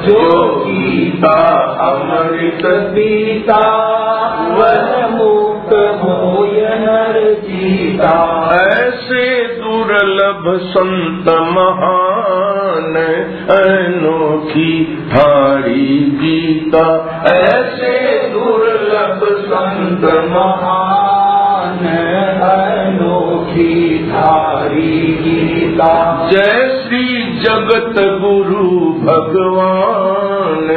[0.00, 3.60] जो गीता अमृत पीता
[4.50, 20.04] वह मुक्त हो नर जीता। ऐसे दुर्लभ संत महान अनोखी थारी गीता। ऐसे दुर्लभ संत
[20.04, 21.88] महान
[22.42, 30.68] अनोखी थारी गीता। जय श्री जगत गुरु भगवान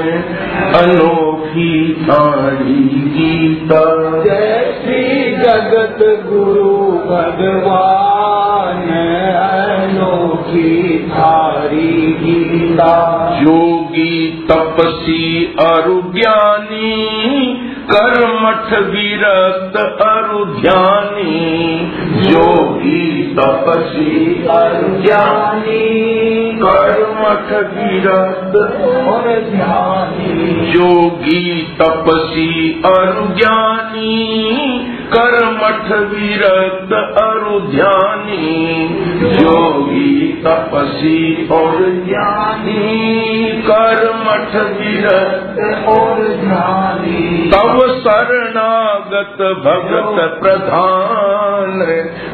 [0.84, 8.88] अनोखी थारी गीता। जय श्री जगत गुरु भगवान
[11.28, 12.94] थारी गीता
[13.42, 14.14] योगी
[14.50, 15.24] तपसी
[15.62, 16.92] अरु ज्ञानी
[17.92, 19.76] कर्मठ विरक्त
[20.06, 21.36] अरु ध्यानी
[22.32, 23.04] योगी
[23.38, 24.10] तपसी
[24.56, 25.80] अरु ज्ञानी
[26.64, 28.58] कर्मठ विरक्त
[29.14, 30.36] और ध्यानी
[30.74, 31.46] योगी
[31.82, 32.50] तपसी
[32.92, 34.16] अरु ज्ञानी
[35.14, 38.48] कर्मठ विरक्त अरु ध्यानी
[39.44, 40.12] योगी
[40.46, 41.20] तपसी
[41.58, 41.78] और
[42.08, 42.82] ज्ञानी
[43.70, 47.24] कर्मठ विरक्त और ध्यानी
[47.78, 51.82] तव शरणागत भगत प्रधान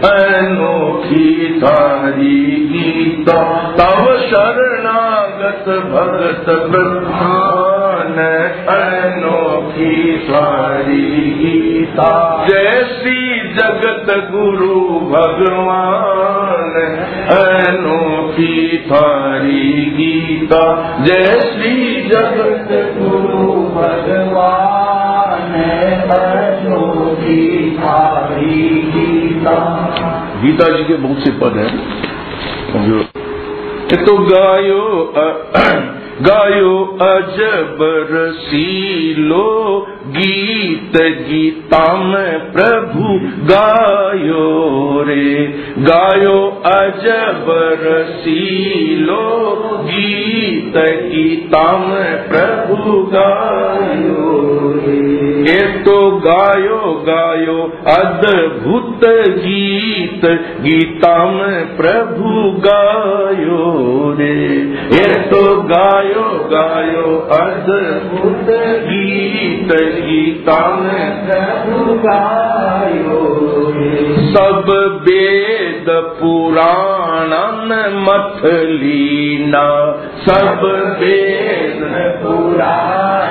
[0.06, 8.18] अनोखी तारी गीता। तव शरणागत भगत प्रधान
[8.70, 16.74] अनोखी तारी गीता। जय श्री जगत गुरु भगवान
[17.32, 24.73] अनोखी थारी गीता। जय श्री जगत गुरु भगवान।
[30.42, 32.04] गीता जी के बहुत से पद हैं।
[32.88, 33.04] जो
[34.06, 35.14] तो गायो
[36.22, 37.78] गायो अजब
[38.12, 47.46] रसीलो गीत गीता में प्रभु गायो रे। गायो अजब
[47.82, 49.50] रसीलो
[49.84, 54.63] गीत गीता में प्रभु गायो
[55.84, 60.26] तो गायो गायो अद्भुत गीत।
[60.62, 63.64] गीता में प्रभु गायो
[64.20, 64.74] रे।
[65.20, 68.46] तो गायो गायो अद्भुत
[68.84, 73.44] गीत। गीता में प्रभु गायो
[74.34, 74.66] सब
[75.10, 77.70] वेद पुराणन
[78.08, 79.92] मथ लीना।
[80.26, 80.62] सब
[81.00, 83.23] वेद पुराना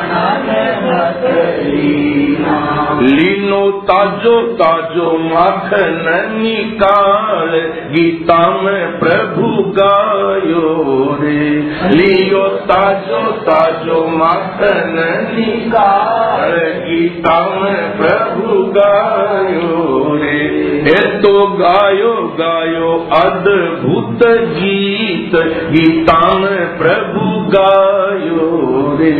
[3.01, 7.51] लीना ताजो ताजो माखन निकाल,
[7.91, 11.51] गीता में प्रभु गायो रे।
[11.89, 14.95] लियो ताजो ताजो माखन
[15.37, 16.53] निकाल,
[16.89, 20.43] गीता में प्रभु गायो रे।
[20.87, 25.37] ये तो गायो गायो अद्भुत गीत,
[25.71, 29.11] गीता में प्रभु गायो रे।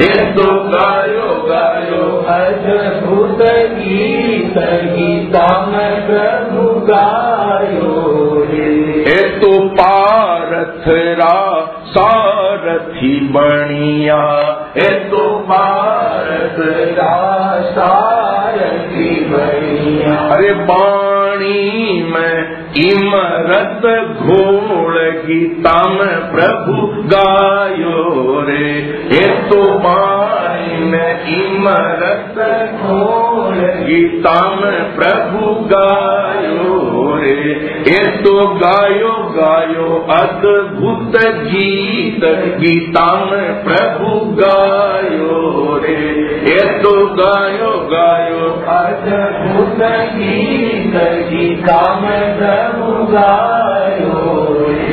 [0.00, 7.92] ये तो गायो गायो अद्भुत गीत गीता में प्रभु गायो
[8.50, 11.34] रे तो पारथरा
[11.86, 14.20] सारथी बणिया।
[14.76, 17.12] ये तो पारथरा
[17.70, 23.86] सारथी बढ़िया अरे बाणी में इमरत
[24.22, 28.68] घोड़ गीता में प्रभु गायो रे
[29.12, 30.29] ये तो बाणी
[30.80, 32.34] इमरत
[33.86, 37.40] गीता में प्रभु गायो रे
[37.88, 42.24] ये तो गायो गायो अद्भुत गीत।
[42.60, 45.36] गीता में प्रभु गायो
[45.84, 45.98] रे
[46.50, 49.82] ये तो गायो गायो अद्भुत
[50.16, 50.94] गीत।
[51.30, 54.16] गीता में प्रभु गायो
[54.60, 54.89] रे।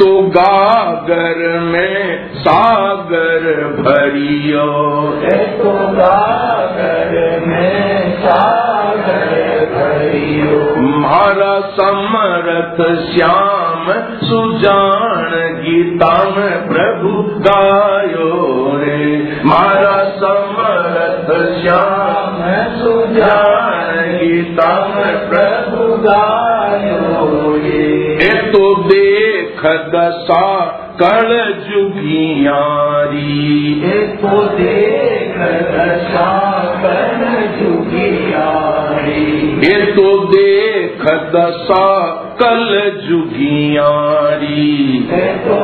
[0.00, 4.66] तो गागर में सागर भरियो।
[5.58, 9.40] तो गागर में सागर
[9.74, 13.86] भरियो। मारा समरथ श्याम
[14.26, 15.30] सुजान
[15.60, 22.36] गीता में प्रभु गायो रे। मारा समरथ श्याम
[22.78, 28.00] सुजान गीता में प्रभु गायो रे।
[28.50, 29.19] तो देख
[29.66, 30.44] दशा
[31.02, 31.30] कल
[31.68, 33.20] जुगियारी
[34.22, 35.36] तो देख
[35.70, 36.30] दशा
[36.82, 37.22] कर
[37.58, 39.26] जुगियारी
[39.66, 41.04] ये तो देख
[41.34, 41.86] दशा
[42.42, 45.60] कल जुगियारी तो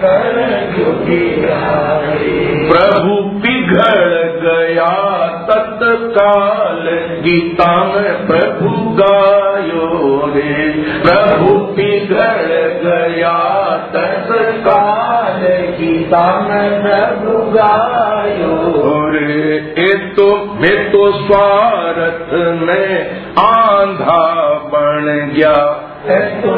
[0.00, 15.76] कर जुगियारी प्रभु पिघल गया तत्काल। गीता में प्रभु गायो रे। प्रभु पिघल गया तत्काल।
[15.80, 25.82] गीता में प्रभु गायो रे। ये तो मैं तो स्वार्थ में आंधा बन गया।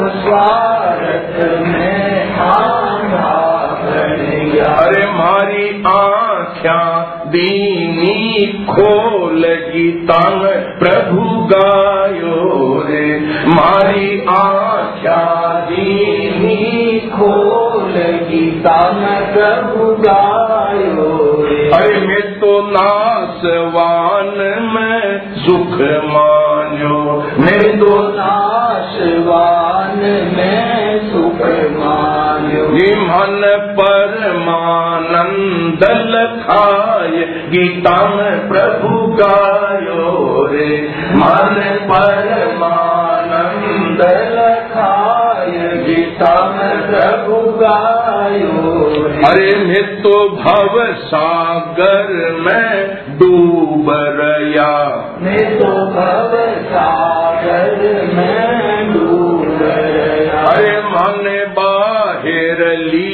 [0.07, 2.09] स्वार्थ में
[4.59, 17.93] अरे मारी आख्या दीनी खोल गीता में प्रभु गायो रे। मारी आख्या दीनी खोल
[18.29, 24.35] गीता में प्रभु गायो रे। अरे मैं तो नासवान,
[24.73, 25.73] में सुख
[26.13, 26.38] मान्यो
[27.39, 29.99] मैं तो नाशवान
[30.37, 30.99] में
[31.79, 32.63] मान्यो
[33.03, 33.41] मन
[33.79, 37.15] परमानंद लखाय
[37.49, 40.69] गीता में प्रभु गायो रे।
[41.13, 41.55] मन
[41.89, 44.01] परमानंद
[44.35, 45.57] लखाय
[45.87, 48.61] गीता में प्रभु गायो
[49.27, 52.07] अरे मैं तो भव सागर
[52.39, 52.69] में
[53.19, 53.85] डूब
[54.19, 54.73] रया।
[55.21, 56.31] मैं तो भव
[56.65, 56.98] सागर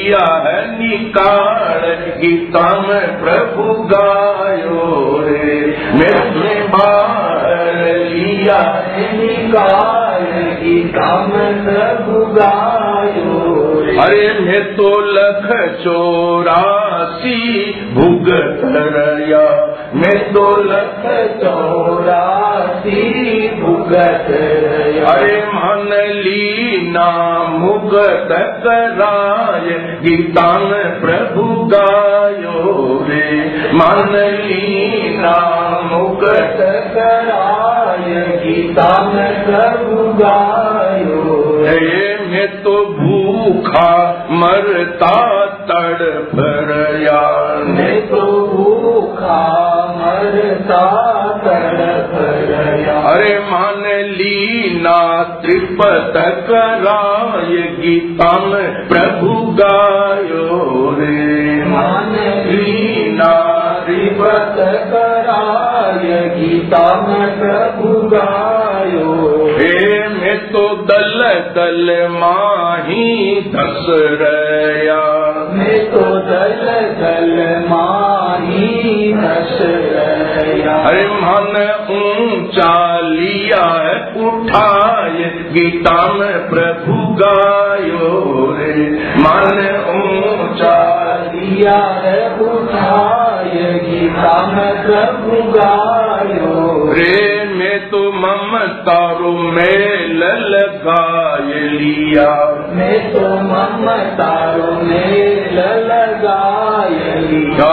[0.05, 1.83] लिया है निकाल,
[2.17, 4.81] गीता में प्रभु गायो
[5.19, 5.55] रे।
[5.93, 8.59] मैं बाहर लिया
[9.13, 10.27] निकाल,
[10.61, 13.55] गीता में प्रभु गायो
[14.03, 15.47] अरे मैं तो लख
[15.83, 17.39] चौरासी
[17.93, 18.61] भुगत
[18.95, 19.45] रया
[19.95, 21.03] मैं तो लख
[21.41, 23.01] चौरासी
[23.61, 24.29] भूख मुगत
[25.09, 27.09] अरे मन लीना
[27.49, 28.31] मुगत
[28.63, 29.67] कराय
[30.03, 32.63] गीता में प्रभु गायो
[33.09, 33.27] रे।
[33.73, 35.35] मन लीना
[35.91, 36.57] मुगत
[36.95, 38.09] कराय
[38.43, 41.21] गीता में प्रभु गायो
[41.67, 43.91] हे मैं तो भूखा
[44.31, 45.15] मरता
[45.69, 47.21] तड़ भरया
[47.67, 47.94] मैं
[55.41, 56.13] त्रिपत
[56.47, 62.13] कराय गीता में प्रभु गायो रे मान
[62.47, 63.31] लीना
[63.85, 64.55] त्रिपत
[64.93, 69.13] कराय गीता में प्रभु गायो
[69.57, 69.73] हे
[70.09, 71.23] मैं तो दल
[71.57, 73.85] दल माही दस
[74.21, 75.14] रया
[75.55, 76.61] मैं तो दल
[76.99, 79.11] दल माही
[80.85, 81.55] अरे मन
[81.91, 83.65] ऊँचा लिया
[84.25, 88.11] उठाए, गीता में प्रभु गायो
[88.59, 88.85] रे।
[89.17, 89.57] मन
[89.95, 90.77] ऊँचा
[91.27, 97.34] दिया है उठाय गीता में प्रभु गायो रे।
[98.85, 102.27] ममतारो मेल लगाए लिया
[102.71, 105.57] मैं तो ममतारो मेल
[105.87, 107.71] लगाय लिया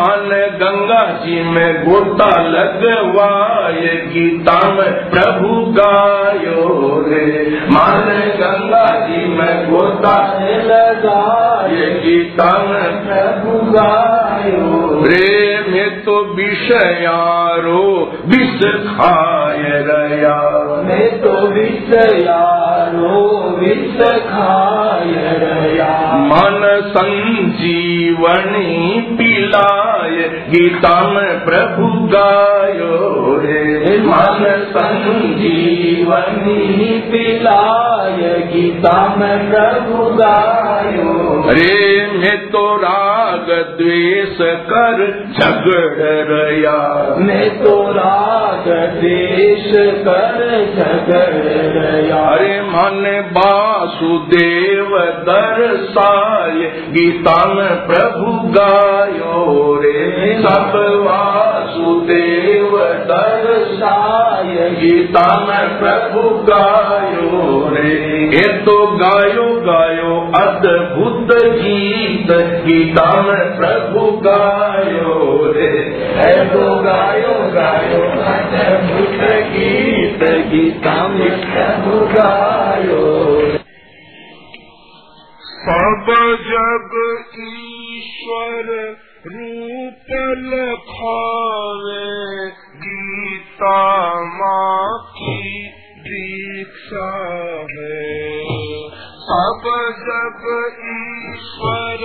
[0.00, 9.70] मन गंगा जी में गोता लगवाए गीता में प्रभु गायो रे। मन गंगा जी में
[9.70, 15.60] गोता लगाय ये गीता में प्रभु गायो प्रेम
[16.04, 20.40] तो विषयारो विष खाय रया।
[20.84, 29.00] मैं तो विषयारो विष खाय रया। मन संजीवनी
[29.90, 41.90] पिलाए गीता में प्रभु गायो रे। मन संजीवनी जीवनी पिलाय गीता में प्रभु गायो रे।
[42.06, 43.46] मैं तो राग
[43.78, 51.34] द्वेष कर झगड़ रया। मैं तो राग देश कर झगड़
[51.82, 56.60] रया। अरे मन वासुदेव दर्शाय
[56.90, 60.72] गीता में प्रभु गायो रे सब
[61.06, 62.76] वासुदेव
[63.10, 67.92] दर्शाय, गीता में प्रभु गायो रे।
[68.34, 72.30] ये तो गायो गायो अद्भुत गीत,
[72.64, 75.16] गीता में प्रभु गायो
[75.52, 75.70] रे।
[76.16, 83.06] है तो गायो गायो अद्भुत गीत, गीता में प्रभु गायो
[85.60, 86.06] सब
[86.42, 86.94] जग
[87.40, 88.68] ईश्वर
[92.82, 93.80] गीता
[94.24, 94.86] माँ
[97.72, 97.98] है
[99.24, 99.66] सब
[99.98, 100.46] जग
[100.92, 102.04] ईश्वर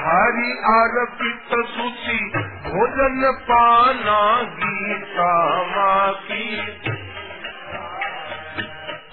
[0.00, 2.18] हरि अर्पित सूची,
[2.70, 5.32] भोजन पाना गीता
[5.62, 6.56] माँ की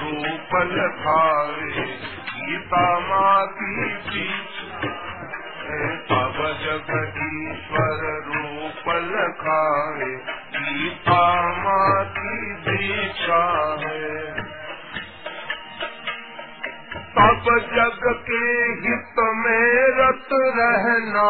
[0.00, 1.84] रूप लखाए
[2.32, 4.92] गीता माती की शिक्षा
[6.10, 6.92] सब जग
[7.28, 10.12] ईश्वर रूप लखाए
[10.58, 11.24] गीता
[11.58, 13.42] माती दीक्षा
[13.84, 14.47] है
[17.18, 18.42] सब जग के
[18.82, 21.24] हित में रत रहना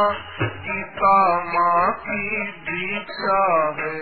[0.66, 1.12] गीता
[1.53, 3.39] माँ की दीक्षा
[3.78, 3.95] है।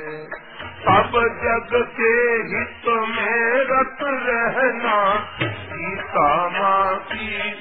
[0.96, 1.14] अब
[1.44, 2.12] जग के
[2.52, 4.98] हित में रत रहना
[5.42, 6.28] गीता
[6.58, 7.52] माँ की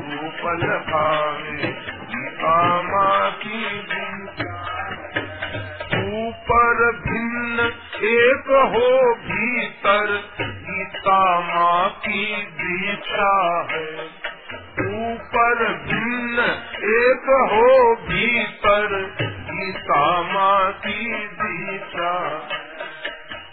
[0.00, 1.72] रूप लखावे
[2.10, 3.64] गीता माँ की
[6.18, 7.60] ऊपर भिन्न
[8.04, 14.04] एक हो भीतर। गीता माँ की दीक्षा है।
[14.88, 16.40] ऊपर भिन्न
[16.94, 19.16] एक हो भीतर।
[19.50, 22.48] गीता माँ की दीक्षा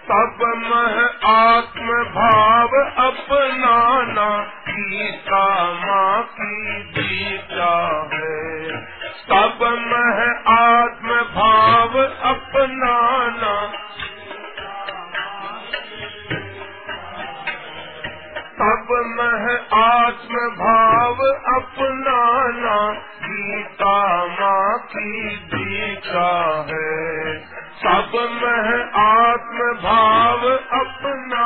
[0.07, 2.67] सब मह आत्म भाव
[3.05, 7.73] अपनाना गीता माँ की गीता
[8.13, 8.71] है।
[9.29, 13.71] तब मह आत्म भाव अपनाना
[18.61, 19.45] सब मह
[19.77, 21.21] आत्म भाव
[21.53, 22.93] अपनाना
[23.23, 26.27] गीता माँ की दीक्षा
[26.69, 27.39] है।
[27.77, 28.11] सब
[28.43, 28.69] मह
[29.01, 30.47] आत्म भाव
[30.81, 31.45] अपना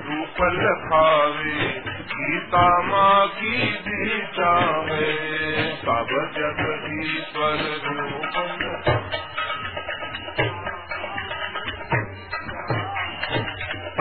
[0.07, 1.67] रूप लखावे
[2.11, 4.53] गीता माँ की दीक्षा
[4.89, 6.61] है सब जग
[7.03, 8.37] ईश्वर रूप।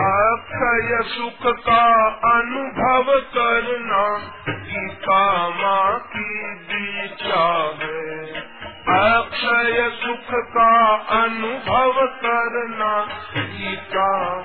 [0.03, 2.05] अक्षय सुख का
[2.37, 4.03] अनुभव करना,
[4.49, 7.45] गीता माँ की दीक्षा
[7.81, 13.05] है अक्षय सुख का अनुभव करना
[13.37, 14.39] गीता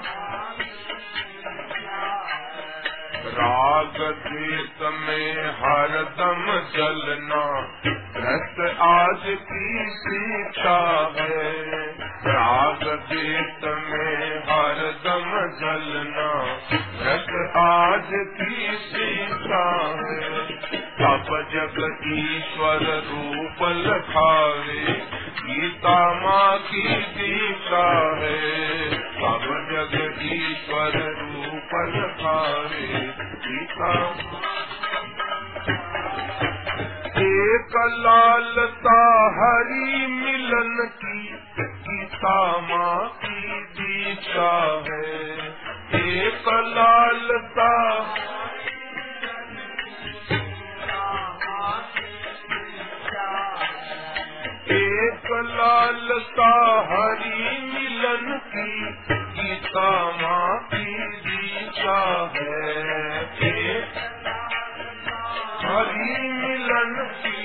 [3.26, 7.60] राग द्वेष में हरदम जलना
[8.16, 10.78] भ्रष्ट आज की शिक्षा
[11.20, 11.52] है।
[12.26, 15.30] राग देश में हरदम
[15.60, 20.55] जलना भ्रष्ट आज की शिक्षा है।
[21.06, 21.76] सब जग
[22.10, 24.94] ईश्वर रूप लखावे
[25.40, 26.82] गीता माँ की
[27.12, 27.82] दीक्षा
[28.22, 28.40] है
[29.18, 29.94] सब जग
[30.28, 32.88] ईश्वर रूप लखावे
[33.44, 33.92] गीता
[37.26, 38.98] एक लालता
[39.38, 41.22] हरि मिलन की
[41.60, 44.50] गीता माँ की दीक्षा
[44.88, 45.14] है
[46.02, 47.70] एक लालता
[56.16, 56.52] लालता
[56.88, 58.68] हरि मिलन की
[59.36, 59.88] गीता
[60.20, 61.96] माँ की दीक्षा
[62.36, 62.62] है
[65.64, 67.42] हरि मिलन की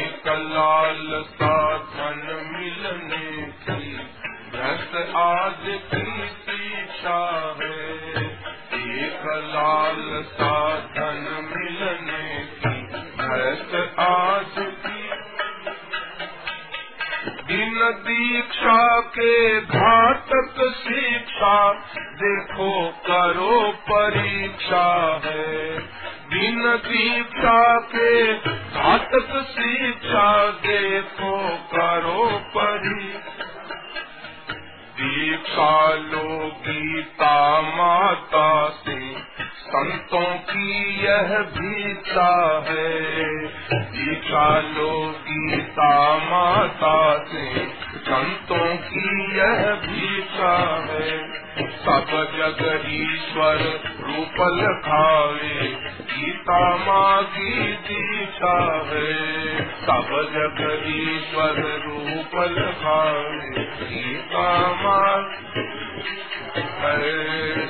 [0.00, 1.54] एक लालता
[1.92, 3.94] धन मिलने की
[4.50, 7.20] भ्रष्ट आज की शिक्षा
[7.60, 7.76] है।
[8.78, 10.54] एक लालता
[10.94, 11.24] धन
[17.90, 25.78] दीक्षा के घातक शिक्षा देखो करो परीक्षा है।
[26.30, 33.44] दिन दीक्षा के घातक शिक्षा देखो करो परीक्षा।
[35.00, 39.27] दीक्षा लो गीता माता से
[39.68, 42.28] संतों की यह भीता
[42.68, 43.00] है।
[43.72, 47.66] दीक्षा लो गीता माता से
[47.98, 50.54] संतों की यह भीता
[50.84, 51.18] है।
[51.58, 52.06] सब
[52.36, 53.58] जग ईश्वर
[54.00, 55.66] रूप लखावे
[56.00, 59.14] गीता माँ की दीक्षा है।
[59.80, 64.48] सब जग ईश्वर रूप लखावे गीता
[64.82, 65.34] माँ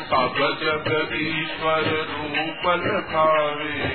[0.08, 3.88] सब जग ईश्वर रूपल खावे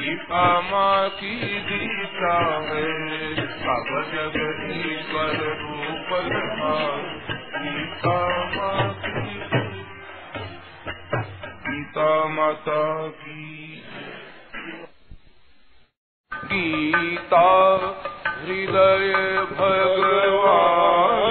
[0.00, 2.36] गीता माँ की गीता
[2.70, 7.20] है सब जगती पर रूपल खावे
[7.64, 9.20] गीता माँ की
[11.70, 13.82] गीता माता की।
[16.34, 17.76] गीता,
[18.26, 19.12] हृदय
[19.50, 21.29] भगवान।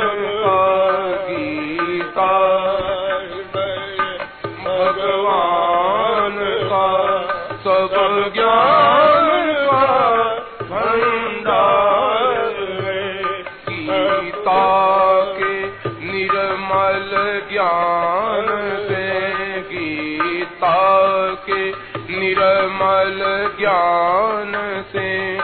[22.80, 24.52] कमल ज्ञान
[24.94, 25.36] से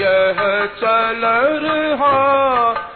[0.00, 1.22] यह चल
[1.62, 2.16] रहा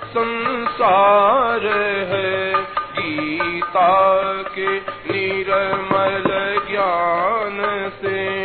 [0.05, 1.67] संसार
[2.11, 2.55] है।
[2.99, 4.77] गीता के
[5.13, 6.25] निर्मल
[6.71, 8.45] ज्ञान से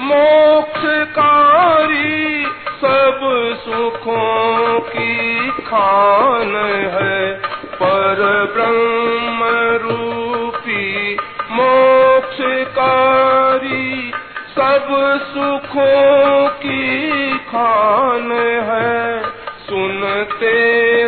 [0.00, 2.44] मोक्षकारी
[2.84, 3.20] सब
[3.64, 6.56] सुखों की खान
[7.00, 7.42] है।
[7.74, 11.16] पर ब्रह्म रूपी,
[11.50, 14.12] मोक्षकारी
[14.58, 18.32] सब सुखों की खान
[18.70, 19.27] है।
[19.68, 20.52] सुनते,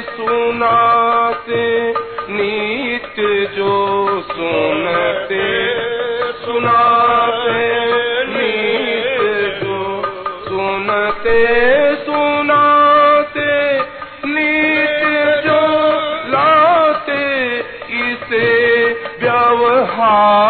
[0.00, 1.62] सुनाते,
[2.30, 3.14] नीत
[3.56, 3.76] जो
[4.22, 5.46] सुनते,
[6.42, 7.62] सुनाते,
[8.26, 9.22] नीत
[9.62, 9.78] जो
[10.48, 11.38] सुनते,
[12.04, 13.48] सुनाते,
[14.26, 15.02] नीत
[15.46, 15.60] जो
[16.28, 17.24] लाते,
[18.04, 18.46] इसे
[19.20, 20.49] व्यवहार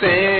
[0.00, 0.37] Sí.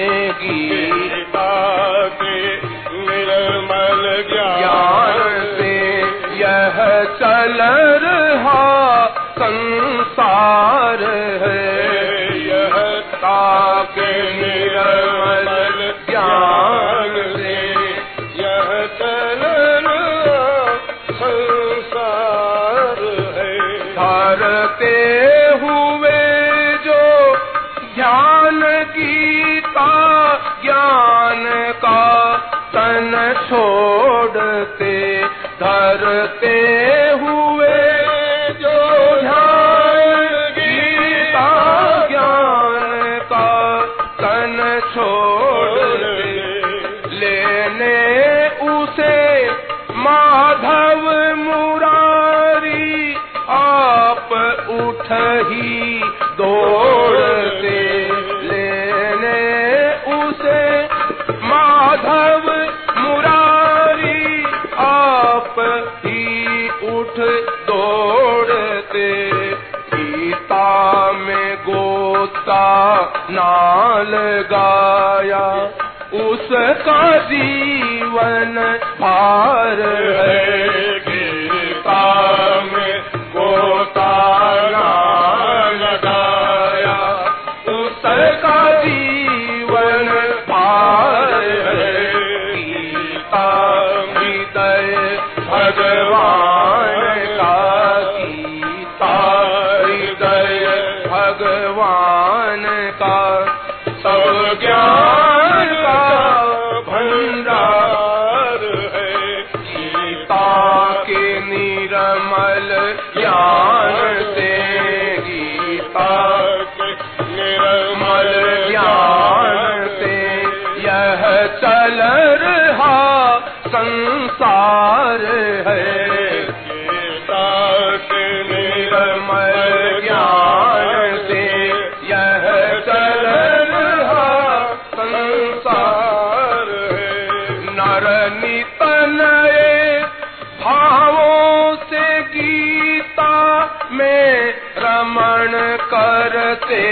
[146.69, 146.83] से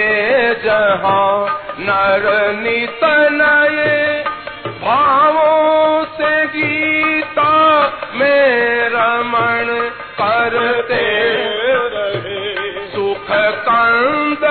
[0.65, 2.25] जहाँ नर
[2.57, 4.25] नितनय
[4.83, 7.53] भावों से गीता
[8.15, 9.73] में रमण
[10.21, 11.03] करते
[11.95, 13.31] रहे। सुख
[13.69, 14.45] कंद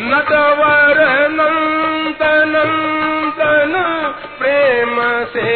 [0.00, 2.22] नटवर नंद
[2.54, 3.74] नंदन
[4.38, 4.96] प्रेम
[5.32, 5.52] से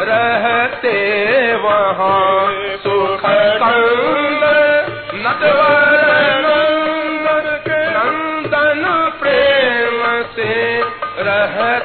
[0.00, 0.96] रहते
[1.56, 3.26] वहाँ। सुख
[3.62, 4.25] कंद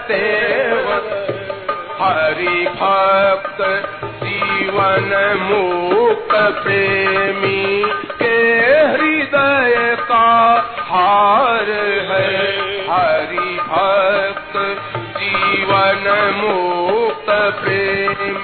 [0.02, 1.08] सेवक
[2.02, 3.60] हरि भक्त
[4.24, 5.10] जीवन
[5.42, 6.34] मुक्त
[6.64, 7.84] प्रेमी
[8.22, 8.38] के
[8.92, 10.30] हृदय का
[10.90, 11.72] हार
[12.10, 12.30] है।
[12.90, 14.58] हरि भक्त
[15.18, 16.04] जीवन
[16.38, 17.30] मुक्त
[17.62, 18.41] प्रेमी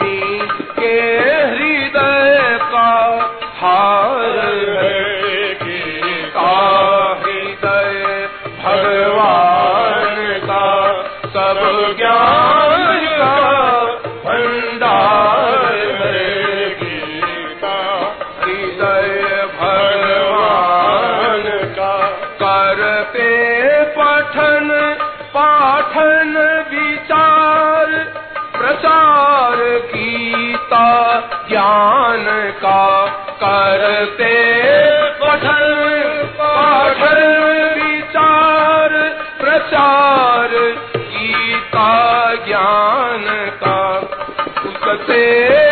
[45.09, 45.23] से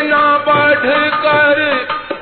[0.04, 0.86] न बढ़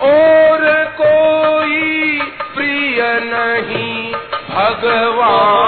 [0.04, 0.62] और
[1.02, 2.20] कोई
[2.56, 4.14] प्रिय नहीं।
[4.50, 5.63] भगवान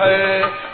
[0.00, 0.67] 诶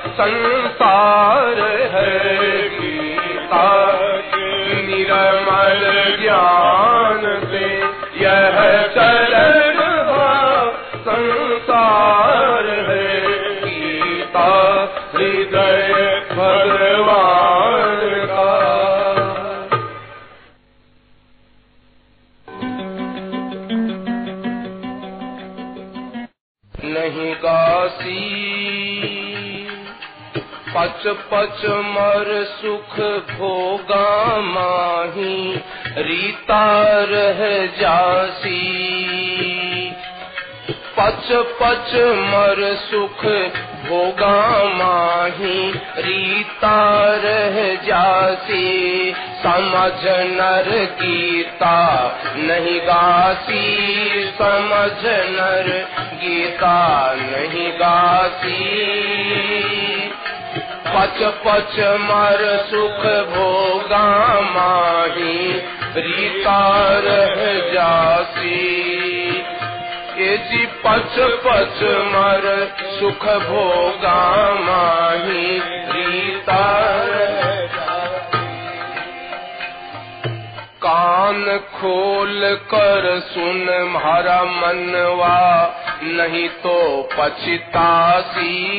[0.08, 1.58] संसार
[1.94, 2.63] है।
[31.44, 33.00] अचमर सुख
[33.36, 35.60] भोगा माही,
[35.98, 38.84] रीता रह जासी।
[40.98, 43.24] पच पच मर सुख
[43.88, 53.84] भोगा माही, रीता रह जासी। समझ नर गीता नहीं गासी,
[54.38, 55.23] समझ
[61.24, 65.52] पच मर सुख भोगा माही
[65.96, 67.40] रीता रह
[67.72, 68.94] जासी।
[70.16, 74.20] के जी पच पच मर सुख भोगा
[74.60, 75.58] माही
[75.92, 76.64] रीता
[80.86, 88.73] कान खोल कर सुन मारा मनवा, नहीं तो पछतासी।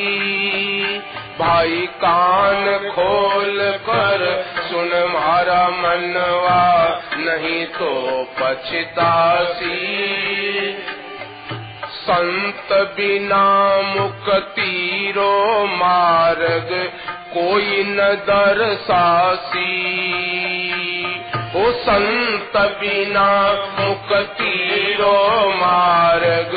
[1.46, 3.58] भाई कान खोल
[3.88, 4.22] कर,
[4.68, 6.62] सुन मारा मनवा,
[7.18, 7.90] नहीं तो
[8.38, 9.70] पछतासी।
[11.98, 13.44] संत बिना
[13.82, 16.72] मुक्ति रो मार्ग,
[17.36, 19.74] कोई न दरसासी
[21.56, 23.28] ओ संत बिना
[23.78, 25.16] मुक्ति रो
[25.56, 26.56] मार्ग,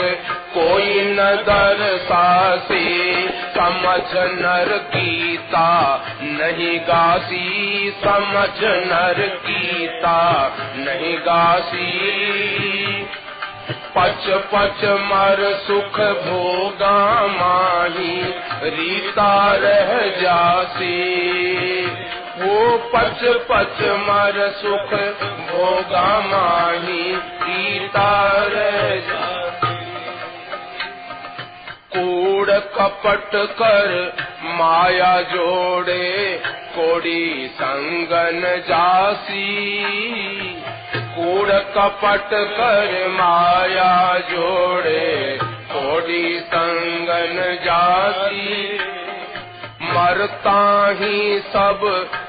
[0.54, 2.88] कोई न दरसासी
[3.60, 11.90] समझ नर गीता, नहीं गासी समझ नर गीता, नहीं गासी।
[13.98, 18.22] पच पच मर सुख भोगा माही,
[18.70, 21.06] रीता रह जासी।
[22.38, 24.94] वो पच पच मर सुख
[25.52, 29.39] भोगा माही, रीता रह जासी
[32.40, 34.14] कूड़ कपट कर
[34.44, 36.38] माया जोड़े
[36.76, 39.74] कोड़ी संगन जासी।
[41.16, 48.99] कूड़ कपट कर माया जोड़े कोड़ी संगन जाती
[50.00, 50.60] मरता
[51.00, 51.82] ही सब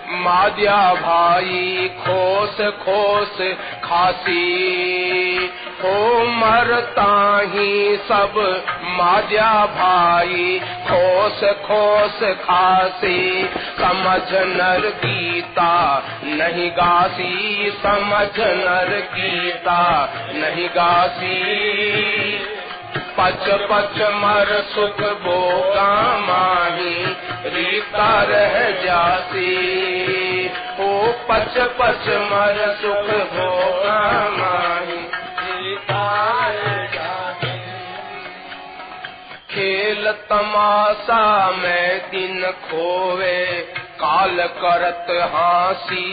[0.09, 3.39] माद्या भाई खोस खोस
[3.85, 4.41] खासी।
[5.83, 7.13] हो मरता
[7.45, 8.35] ही सब
[8.83, 13.49] माद्या भाई खोस खोस खासी।
[13.79, 15.73] समझ नर गीता
[16.25, 19.83] नहीं गासी, समझ नर गीता
[20.35, 21.39] नहीं गासी।
[23.19, 27.05] पच पच मर सुख भोगा माही
[27.47, 29.53] रीता रह जासी
[30.81, 34.99] ओ पच पच मर सुख भोगा माही
[35.59, 36.31] रीता
[39.51, 43.47] खेल तमाशा में दिन खोवे,
[43.77, 46.05] काल करत हासी।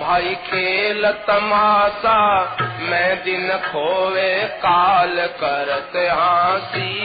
[0.00, 2.18] भाई खेल तमाशा
[2.80, 7.02] मैं दिन खोवे, काल करत हासी।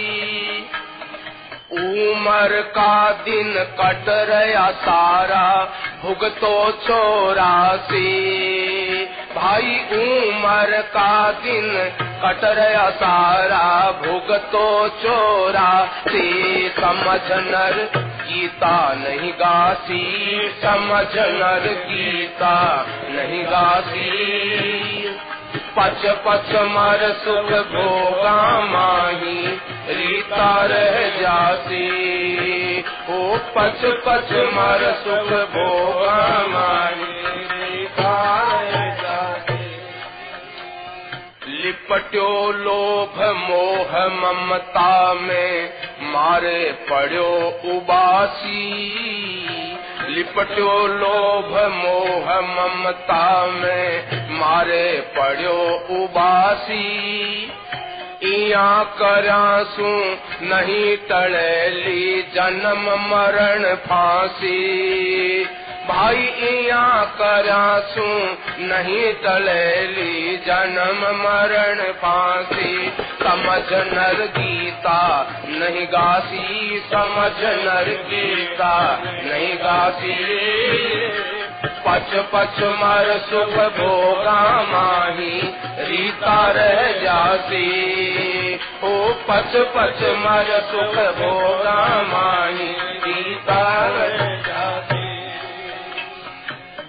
[1.71, 5.63] उमर का दिन कट रहा सारा,
[6.03, 8.05] भुगतो चौरासी।
[9.35, 11.91] भाई, उमर का दिन
[12.23, 20.03] कट रहा सारा, भुगतो चौरासी। समझ नर गीता नहीं गासी
[20.63, 24.07] समझ नर गीता नहीं गासी
[25.77, 29.47] पच पच मर सुख भोगा माही,
[29.89, 31.87] रीता रह जासी
[33.09, 37.13] ओ पच पच मर सुख भोगा माही,
[37.61, 38.15] रीता
[38.51, 39.67] रह जासी
[41.47, 47.33] लिपट्यो लोभ मोह ममता में, मारे पड़ो
[47.75, 48.63] उबासी।
[50.09, 54.07] लिपट्यो लोभ मोह ममता में
[54.39, 55.59] मारे पड़ो
[55.95, 56.85] उबासी।
[58.23, 59.91] इया करासू
[60.45, 64.57] नहीं टड़ेली जन्म मरण फांसी।
[65.87, 68.05] भाई इया करासू,
[68.59, 72.93] नहीं टलेली जन्म मरण फांसी।
[73.23, 74.99] समझ नर गीता,
[75.47, 80.17] नहीं गासी, समझ नर गीता, नहीं गासी।
[81.87, 85.41] पच पच मर सुख भोगा माही,
[85.79, 87.67] रीता रह जासी।
[88.83, 94.96] ओ पच पच मर सुख भोगा माही, रीता रह जासी।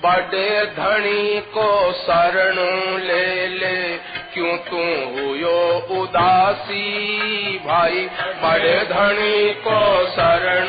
[0.09, 2.55] बड़े धनी को शरण
[3.03, 3.97] ले ले।
[4.35, 7.09] क्यों तू हुयो उदासी
[7.67, 8.09] भाई?
[8.15, 10.67] बड़े धनी को शरण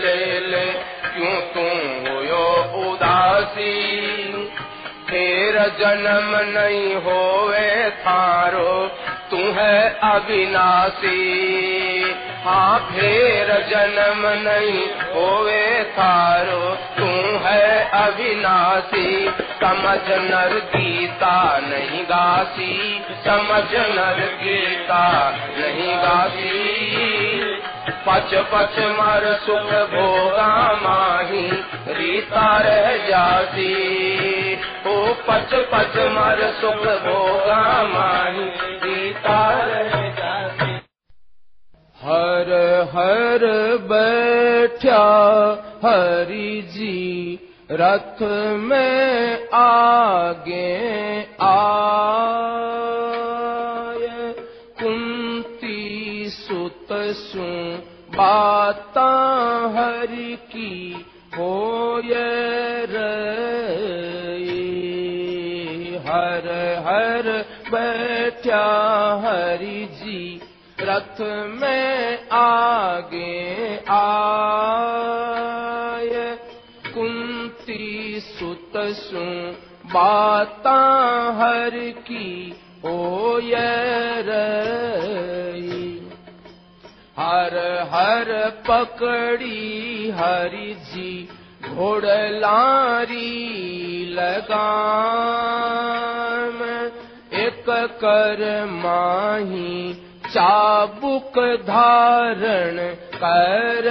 [0.00, 0.72] ले ले।
[1.08, 1.60] क्यों तू
[2.10, 4.00] हुयो उदासी?
[5.08, 8.90] फिर जन्म नहीं होवे थारो,
[9.30, 11.32] तू है अविनाशी।
[12.44, 17.04] हाँ फिर जन्म नहीं होवे थारो। तू
[17.44, 26.82] है अविनाशी, समझ नर गीता नहीं गासी। समझ नर गीता नहीं गासी।
[27.88, 31.50] पच पच मर सुख भोगा माही,
[31.88, 33.72] रीता रह जाती
[34.86, 38.44] ओ पच पच मर सुख भोगा माही,
[38.84, 40.71] रीता रह जाती
[42.04, 42.50] हर
[42.94, 43.44] हर
[43.90, 45.02] बैठा
[45.84, 47.38] हरि जी
[47.72, 48.22] रथ
[48.62, 50.70] में आगे
[56.32, 57.46] सुत सु
[58.16, 59.08] बाता
[59.76, 61.04] हरि की
[61.36, 62.14] होय
[66.06, 66.48] हर
[66.86, 67.28] हर
[67.70, 68.64] बैठा
[69.24, 70.40] हरि जी
[70.80, 71.20] रथ
[71.60, 71.61] में
[88.50, 91.28] पकड़ी हरि जी
[91.70, 93.26] घोड़लारी
[94.14, 95.42] लगाम।
[97.40, 97.68] एक
[98.04, 98.40] कर
[98.70, 99.74] माही
[100.26, 102.78] चाबुक धारण
[103.14, 103.88] कर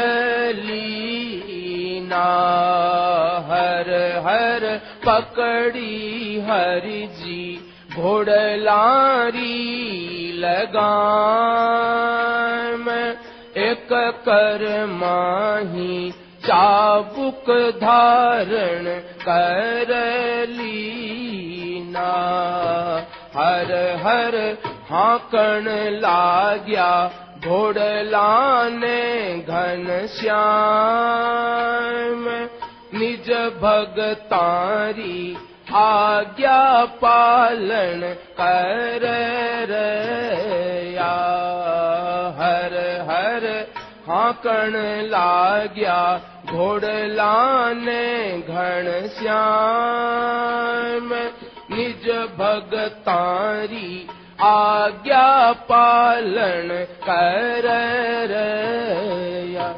[0.56, 2.24] लीना।
[3.50, 3.90] हर
[4.28, 4.64] हर
[5.06, 7.44] पकड़ी हरि जी
[7.96, 9.62] घोड़लारी
[10.38, 12.61] लगाम
[13.72, 13.92] एक
[14.26, 16.12] कर माही
[16.46, 18.88] चाबुक धारण
[19.26, 19.92] कर
[20.50, 22.08] लीना।
[23.36, 23.72] हर
[24.04, 24.36] हर
[24.90, 25.70] हाकण
[26.02, 26.90] लाग्या
[27.48, 29.00] घोड़लाने
[29.40, 32.28] घन श्याम।
[33.00, 33.30] निज
[33.62, 35.22] भगतारी
[35.76, 39.00] आज्ञा पालन कर
[39.70, 41.14] रया।
[42.40, 42.74] हर
[43.10, 43.68] हर
[44.10, 44.72] हाकण
[45.10, 46.22] लाग्या
[46.52, 51.14] घोड़लाने घन श्याम।
[51.76, 54.08] निज भगतारी
[54.42, 57.64] आज्ञा पालन कर
[58.28, 59.76] रया।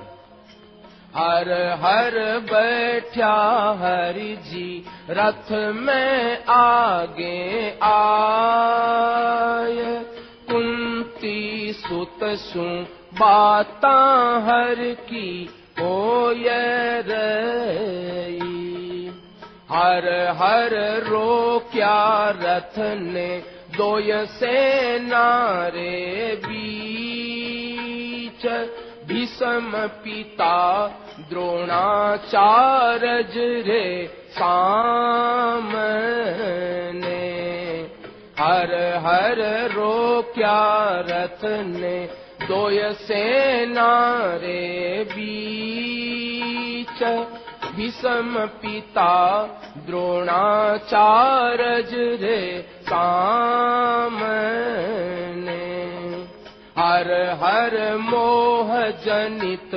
[1.15, 1.51] हर
[1.81, 3.35] हर बैठा
[3.81, 10.05] हरि जी रथ में आगे आय।
[10.51, 12.85] कुंती सुत सु
[13.19, 13.95] बाता
[14.47, 15.49] हर की
[15.79, 16.43] होय
[17.07, 19.11] रही।
[19.69, 23.43] हर हर रोक्या रथ ने
[23.77, 28.69] दोय सेना रे बीच।
[29.07, 30.87] भीषम पिता
[31.29, 33.33] द्रोणाचारज
[33.67, 35.91] रे सामने
[38.39, 38.71] हर
[39.05, 39.41] हर
[41.09, 41.97] रथ ने
[42.47, 43.91] दोय सेना
[44.43, 47.03] रे बीच
[47.75, 48.31] भीषम
[48.61, 49.11] पिता
[49.87, 51.93] द्रोणाचारज
[52.23, 52.39] रे
[52.89, 54.41] सामने
[56.77, 57.11] हर
[57.43, 57.75] हर
[58.09, 58.73] मोह
[59.05, 59.75] जनित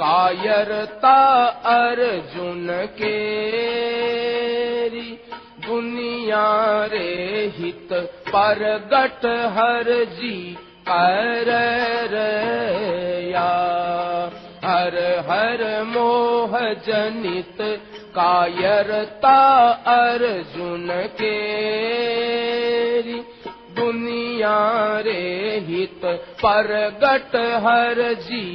[0.00, 1.16] कायरता
[1.72, 5.10] अर्जुन केरी
[5.66, 6.46] दुनिया
[6.92, 7.10] रे
[7.56, 7.92] हित
[8.28, 10.38] परगट हर जी
[12.12, 13.50] रया।
[14.64, 14.96] हर
[15.28, 17.60] हर मोह जनित
[18.16, 19.36] कायरता
[19.86, 20.88] अर्जुन
[21.20, 23.20] केरी
[23.76, 24.58] दुनिया
[25.00, 25.22] रे
[25.68, 26.04] हित
[26.44, 27.36] परगट
[27.66, 28.46] हर जी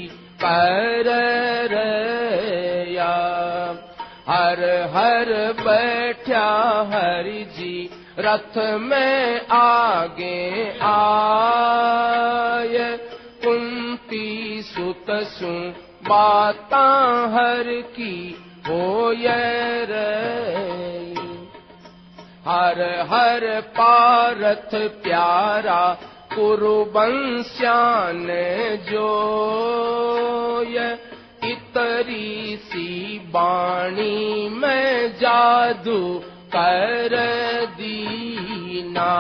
[4.30, 7.90] हर हर बैठा हरि जी
[8.20, 13.00] रथ में आगे आय।
[13.46, 15.74] कुंती सुत सु
[17.36, 18.46] हर की
[19.86, 21.50] रही।
[22.48, 25.98] हर हर पारथ प्यारा
[26.36, 28.28] कुरुबंश्यान
[28.90, 30.78] जोय।
[31.52, 36.22] इतरी सी बाणी में जादू
[36.56, 37.16] कर
[37.66, 39.12] दीना।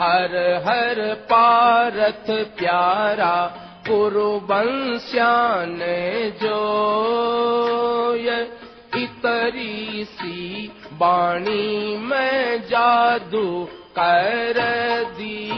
[0.00, 3.36] हर हर पारथ प्यारा
[3.88, 5.78] कुरुबंश्यान
[6.42, 8.46] जोय।
[9.02, 13.68] इतरी सी बाणी में जादू
[13.98, 14.58] कर
[15.18, 15.49] दीना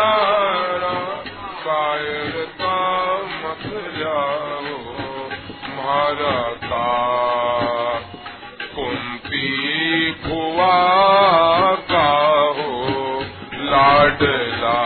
[0.00, 0.98] प्यारा
[1.64, 2.76] कायरता
[3.40, 3.64] मत
[3.96, 4.76] लाओ
[5.76, 8.06] मारा तात
[8.76, 9.50] कुंती
[10.24, 10.78] भुआ
[11.90, 12.08] का
[12.58, 12.70] हो
[13.72, 14.78] लाडला,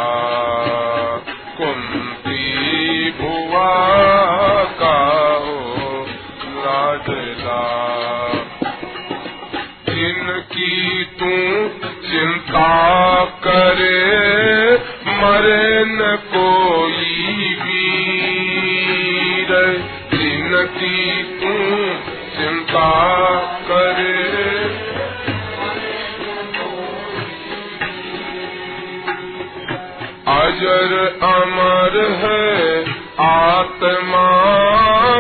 [1.59, 2.43] कुंती
[3.11, 3.71] भुआ
[4.83, 4.97] का
[5.45, 5.61] हो
[6.59, 7.63] लाडला।
[9.89, 11.35] जिनकी तू
[12.11, 12.71] चिंता
[13.25, 14.25] करे
[15.25, 19.85] मरे न कोई वीर।
[20.15, 21.55] जिनकी तू
[22.37, 22.91] चिंता
[23.71, 24.25] करे।
[30.29, 32.85] अजर अमर है,
[33.21, 34.43] आत्मा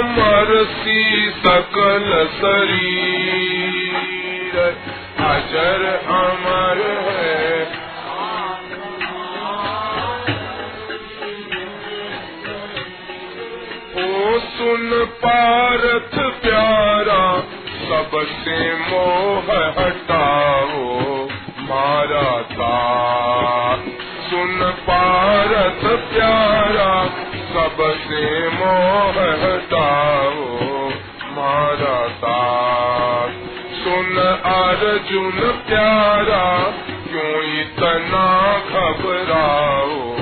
[0.02, 4.76] मरसी सकल शरीर।
[5.18, 7.23] अजर अमर है
[15.34, 17.40] पारथ प्यारा,
[17.88, 20.94] सबसे मोह हटाओ।
[21.60, 23.78] मारा तात
[24.30, 27.06] सुन पारथ प्यारा,
[27.54, 30.58] सबसे मोह हटाओ।
[31.30, 33.30] मारा तात
[33.74, 36.60] सुन अर्जुन प्यारा,
[37.10, 40.13] क्यों इतना घबराओ?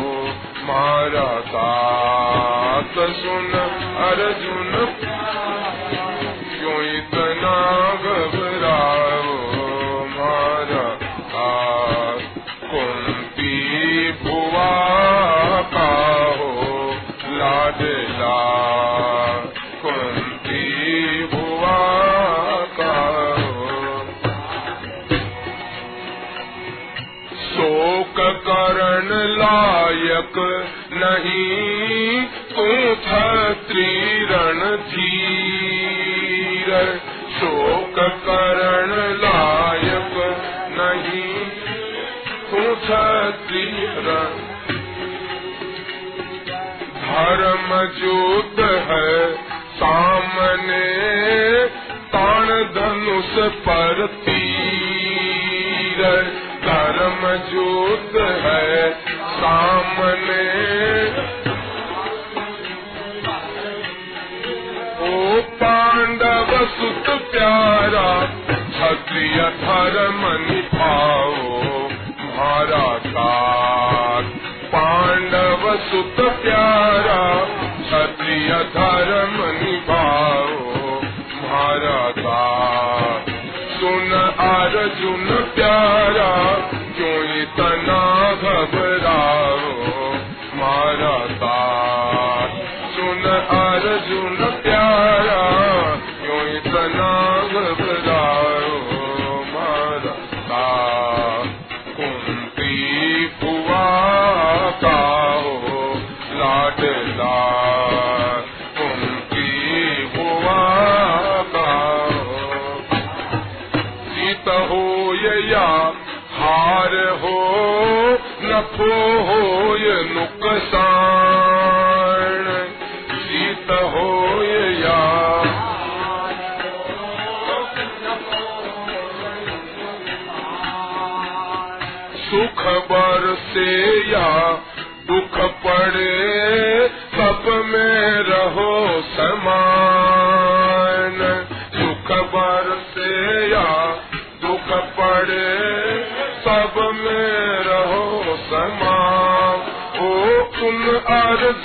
[0.63, 3.53] मारा तात सुन
[3.99, 4.73] अर्जुन।
[6.59, 7.57] क्यों इतना
[7.95, 9.33] घबराओ
[10.07, 10.89] मारा
[12.71, 13.57] कुंती
[14.13, 14.73] भुआ
[15.75, 15.91] का
[16.39, 18.39] हो लाडला।
[28.53, 29.09] करण
[29.39, 30.39] लायक
[30.93, 32.66] नहीं तू
[33.69, 36.70] त्रिरण धीर।
[37.37, 37.95] शोक
[38.27, 38.93] करण
[39.23, 40.19] लायक
[40.79, 41.35] नहीं
[42.51, 44.39] तू त्रिरण
[47.03, 48.61] धर्म जोत
[48.91, 49.37] है
[49.77, 50.87] सामने
[52.15, 53.35] ताण धनुष
[53.66, 56.01] पर तीर।
[56.73, 58.90] धर्म जोत है
[59.20, 60.44] सामने।
[65.01, 70.20] ओ पांडव सुत प्यारा, क्षत्रिय धर्म
[70.51, 71.61] निभाओ
[72.36, 72.99] मारा
[74.74, 77.44] पांडव सुत प्यारा,
[77.82, 80.73] क्षत्रिय धर्म निभाओ
[81.43, 82.12] मारा
[83.73, 86.52] सुन अर्जुन प्यारा
[93.55, 94.41] सुन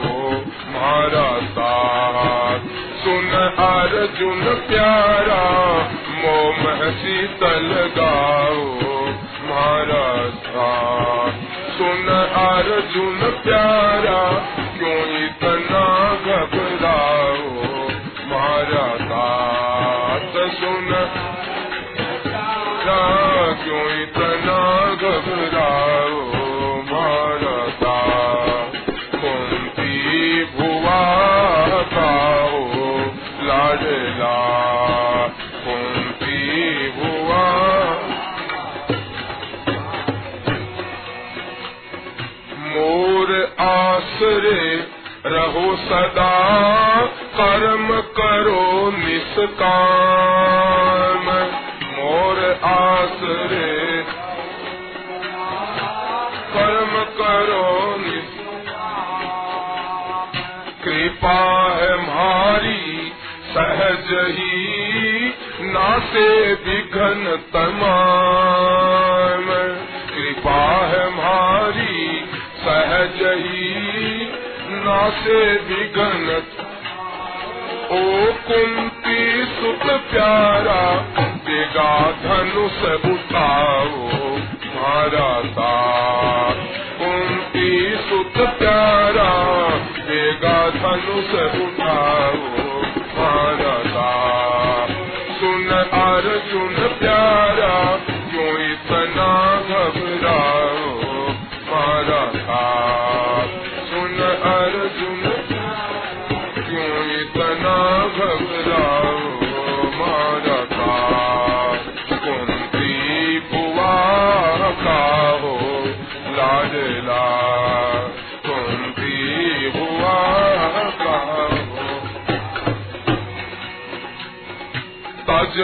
[0.74, 2.58] मारा साथ।
[3.04, 3.30] सुन
[3.64, 5.01] अर्जुन प्यारा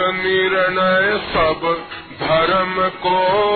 [0.07, 1.61] निर्णय सब
[2.21, 3.48] धर्म को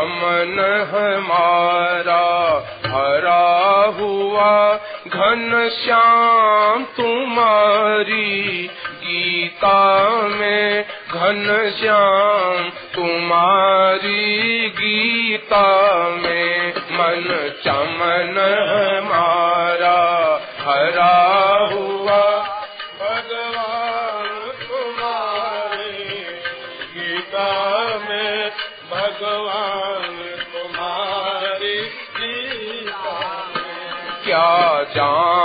[0.04, 0.60] चमन
[0.94, 2.24] हमारा
[2.86, 4.76] हरा हुआ
[5.08, 8.70] घन श्याम तुम्हारी।
[9.04, 14.34] गीता में घन श्याम तुम्हारी।
[14.70, 18.40] गीता में मन चमन
[18.70, 19.33] हमारा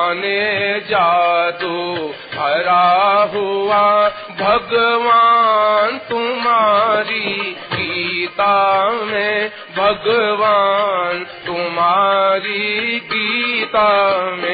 [0.09, 4.09] जाने जादू हरा हुआ
[4.41, 7.35] भगवान तुम्हारी
[7.73, 8.57] गीता
[8.91, 13.89] में भगवान तुम्हारी गीता
[14.37, 14.48] में।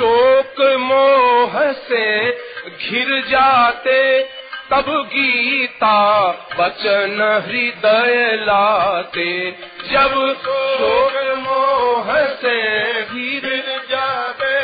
[0.00, 2.30] शोक मोह से
[2.68, 4.22] घिर जाते,
[4.70, 6.28] तब गीता
[6.60, 9.50] वचन हृदय लाते।
[9.92, 10.14] जब
[10.44, 14.62] शोक मोह से घिर जाते,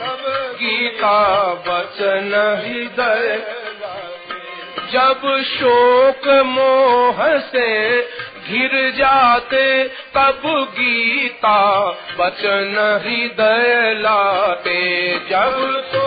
[0.00, 0.24] तब
[0.60, 2.32] गीता वचन
[2.64, 3.42] हृदय
[4.92, 8.00] जब शोक मोह से
[8.46, 9.66] घिर जाते
[10.16, 10.42] तब
[10.78, 11.58] गीता
[12.18, 14.82] बचन हृदय लाते
[15.30, 15.56] जब
[15.92, 16.04] तो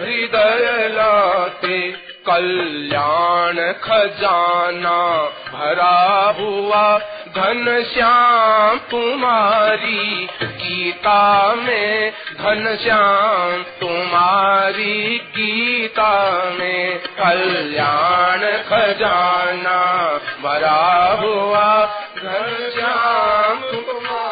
[0.00, 4.98] हृदय लाते कल्याण खजाना
[5.52, 6.98] भरा हुआ
[7.36, 16.12] घन श्याम तुम्हारी, गीता में घन श्याम तुम्हारी, गीता
[16.58, 19.80] में कल्याण खजाना
[20.42, 21.84] भरा हुआ
[22.16, 24.27] घन श्याम तुम्हारी।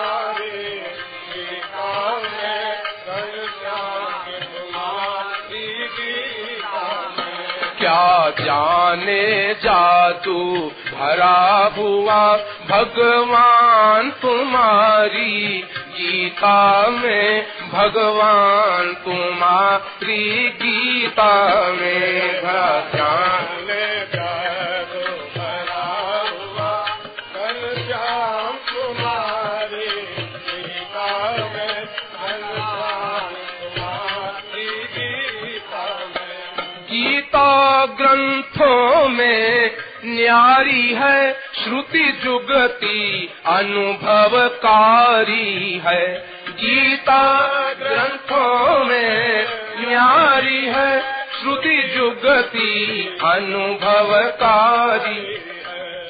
[7.97, 10.41] क्या जाने जादू
[10.89, 12.21] भरा हुआ
[12.71, 15.63] भगवान तुम्हारी
[15.97, 16.59] गीता
[16.89, 21.33] में भगवान तुम्हारी गीता
[21.73, 23.47] में भगवान
[37.37, 39.71] गीता ग्रंथों में
[40.05, 49.47] न्यारी है, श्रुति जुगती अनुभवकारी है। गीता ग्रंथों में
[49.89, 51.03] न्यारी है,
[51.41, 55.37] श्रुति जुगती अनुभवकारी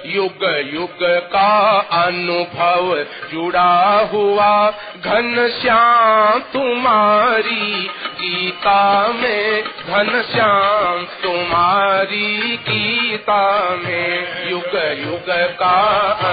[0.06, 4.70] युग युग का अनुभव जुड़ा हुआ
[5.04, 7.88] घन श्याम तुम्हारी
[8.20, 14.74] गीता में, घन श्याम तुम्हारी गीता में। युग
[15.06, 15.76] युग का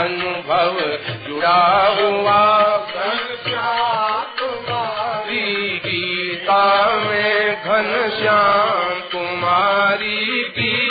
[0.02, 0.80] अनुभव
[1.28, 10.83] जुड़ा हुआ घनश्याम तुम्हारी तुम्हारी गीता में, घन श्याम तुम्हारी गीता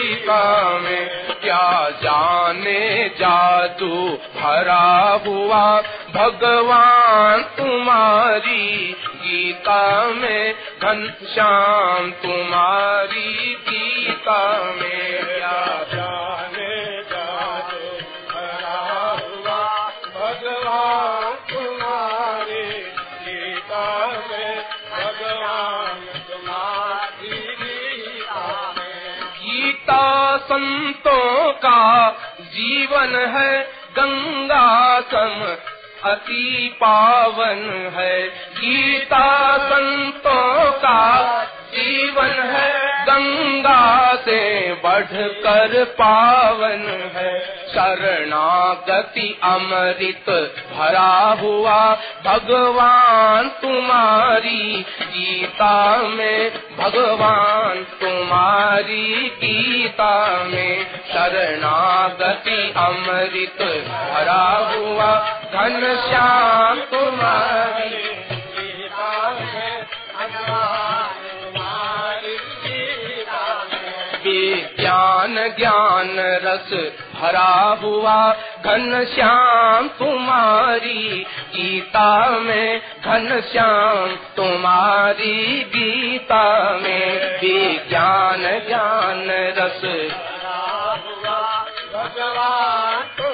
[0.78, 1.08] में
[1.42, 5.82] क्या जाने जादू भरा हुआ
[6.14, 15.31] भगवान तुम्हारी गीता में घनश्याम तुम्हारी गीता में।
[30.52, 32.10] संतों का
[32.40, 33.62] जीवन है
[33.98, 35.56] गंगा सम
[36.10, 41.42] अति पावन है। गीता संतों का
[41.74, 51.94] जीवन है, गंगा से बढ़कर पावन है। शरणागति अमृत भरा हुआ,
[52.26, 65.14] भगवान तुम्हारी, गीता में, भगवान तुम्हारी गीता में। शरणागति अमृत भरा हुआ
[65.54, 68.11] घन श्याम तुम्हारी।
[74.42, 78.32] में विज्ञान ज्ञान रस भरा हुआ,
[78.64, 91.64] घन श्याम तुम्हारी। गीता में घन श्याम तुम्हारी, गीता में विज्ञान ज्ञान रस भरा हुआ,
[91.92, 93.31] भगवान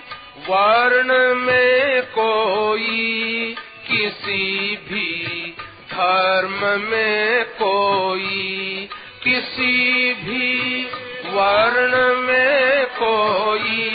[0.48, 3.55] वर्ण में कोई,
[3.89, 5.55] किसी भी
[5.93, 8.89] धर्म में कोई,
[9.24, 10.85] किसी भी
[11.27, 13.89] वर्ण में कोई,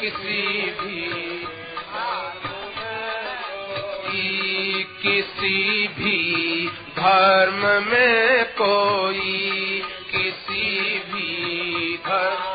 [0.00, 1.00] किसी भी
[5.02, 6.68] किसी भी
[6.98, 9.82] धर्म में कोई,
[10.12, 12.49] किसी भी धर्म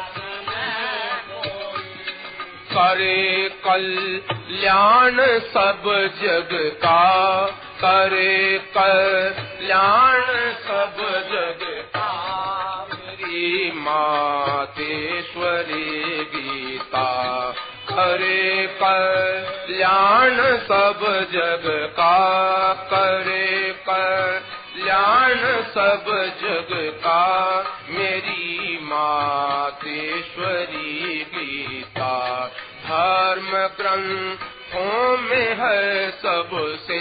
[2.77, 17.53] करे कल्याण सब जग का। करे कल्याण सब जग का। मेरी मातेश्वरी गीता।
[17.91, 32.52] करे कल्याण सब जग का। करे कल्याण सब जग का। मेरी मातेश्वरी गीता।
[32.86, 36.99] धर्म ग्रंथों में है सबसे,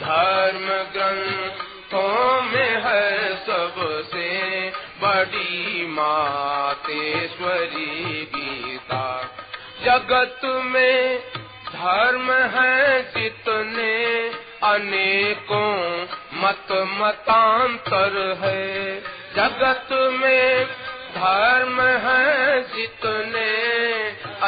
[0.00, 9.30] धर्म ग्रंथों में है सबसे, बड़ी मातेश्वरी गीता।
[9.84, 11.18] जगत में
[11.68, 14.30] धर्म है जितने
[14.62, 19.02] अनेकों मत मतांतर है।
[19.36, 20.66] जगत में
[21.14, 23.57] धर्म है जितने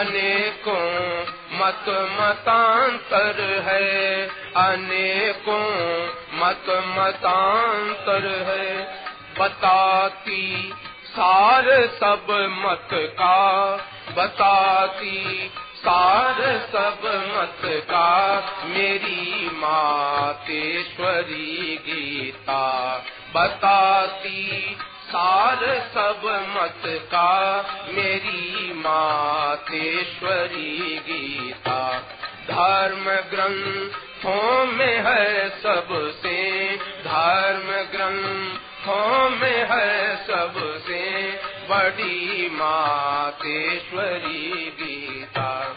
[0.00, 9.04] अनेकों मत मतांतर है। अनेकों मत मतांतर है।
[9.40, 10.72] बताती
[11.06, 13.78] सार सब मत का।
[14.16, 23.04] बताती सार सब मत का। मेरी मातेश्वरी गीता।
[23.34, 24.76] बताती
[25.10, 32.02] सार सब मत का। मेरी मातेश्वरी गीता।
[32.50, 45.76] धर्म ग्रंथों में है सबसे। धर्म ग्रंथों में है सबसे। बड़ी मातेश्वरी गीता।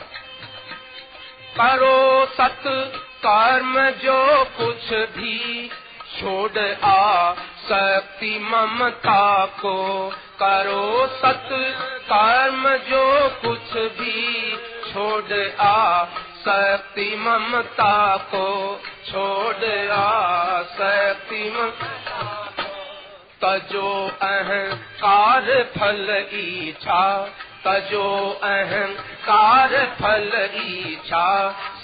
[1.58, 2.94] करो सत
[3.26, 5.70] कर्म जो कुछ भी।
[6.20, 7.34] छोड़ आ
[7.70, 11.50] शक्ति ममता को करो सत
[12.12, 14.52] कर्म जो कुछ भी
[14.92, 16.06] छोड़ आ।
[16.46, 18.48] शक्ति ममता को
[19.12, 21.72] छोड़ आ। ममता
[23.44, 27.30] तजो अहंकार फल इच्छा
[27.66, 28.08] तजो
[28.44, 31.28] अहंकार फल इच्छा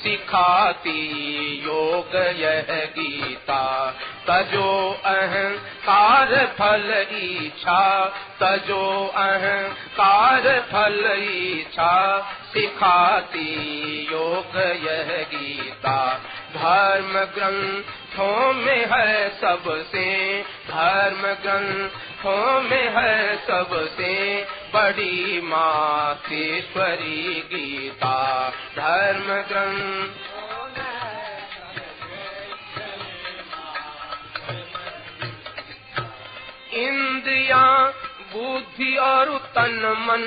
[0.04, 1.02] सिखाती
[1.66, 3.64] योग यह गीता।
[4.30, 4.72] तजो
[5.06, 7.84] अहंकार फल इच्छा
[8.42, 8.86] तजो
[9.16, 11.96] अहंकार फल इच्छा
[12.50, 16.22] सिखाती योग यह गीता।
[16.54, 30.10] धर्म ग्रंथों में है सबसे, धर्म ग्रंथों में है सबसे बड़ी मातेश्वरी गीता। धर्म ग्रंथ
[36.74, 37.94] इंद्रिया
[38.34, 40.24] बुद्धि और तन मन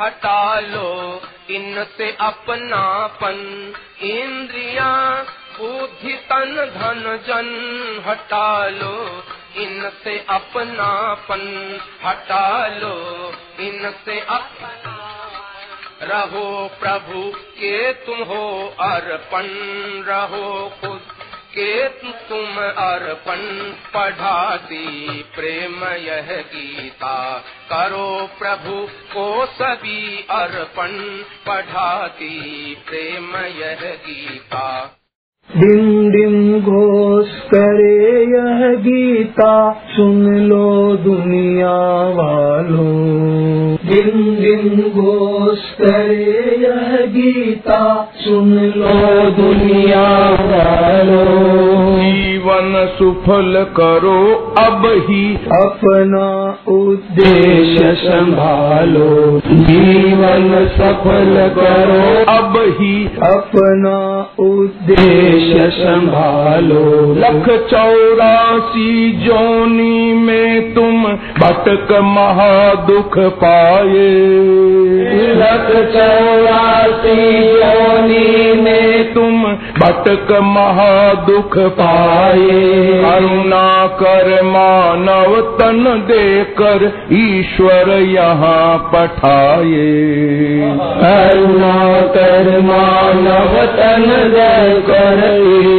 [0.00, 5.22] हटा लो। इनसे अपनापन। इंद्रिया,
[5.58, 9.24] बुद्धि, तन, धन, जन हटा लो।
[9.56, 15.08] इनसे अपनापन हटा लो। इनसे अपना
[16.02, 19.42] रहो प्रभु के तुम हो अर्पण।
[20.06, 21.01] रहो खुद
[21.58, 23.40] के तुम अर्पण
[23.94, 25.06] पढ़ाती
[25.36, 30.92] प्रेम यह गीता। करो प्रभु को सभी अर्पण
[31.46, 34.98] पढ़ाती प्रेम यह गीता।
[35.56, 41.76] डिम डिम घोष करे यह गीता, सुन लो दुनिया
[42.08, 43.12] वालों।
[43.92, 54.18] डिम घोष करे यह गीता सुन लो दुनिया वालों जीवन सुफल करो
[54.58, 63.98] अब ही अपना उद्देश्य संभालो। जीवन सफल करो अब ही अपना
[64.38, 71.04] उद्देश्य संभालो। लख चौरासी जोनी में तुम
[71.38, 73.18] भटक महादुख
[73.82, 74.32] पाए।
[75.34, 82.62] लख चौरासी योनि में तुम भटक महादुख पाए।
[83.02, 89.88] करुणा कर मानव तन देकर ईश्वर यहाँ पठाए।
[91.02, 94.08] करुणा कर मानव तन
[94.88, 95.20] कर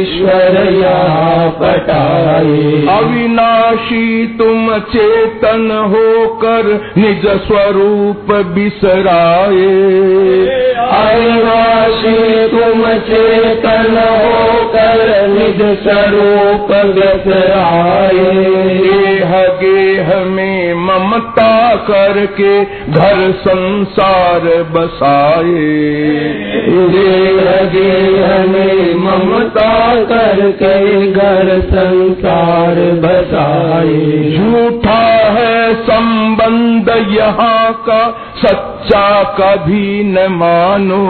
[0.00, 7.83] ईश्वर यहाँ पठाए। अविनाशी तुम चेतन होकर निज स्वरूप
[8.54, 9.64] बिसराए।
[10.84, 18.34] अविनाशी तुम चेतन होकर निज स्वरूप विसराए
[18.78, 25.54] गेह गेह में ममता करके घर संसार बसाए।
[26.88, 33.94] देह गेह में ममता करके घर संसार बसाए।
[34.30, 34.83] झूठा है
[35.84, 38.00] संबंध यहाँ का
[38.84, 41.04] सच्चा कभी न मानो।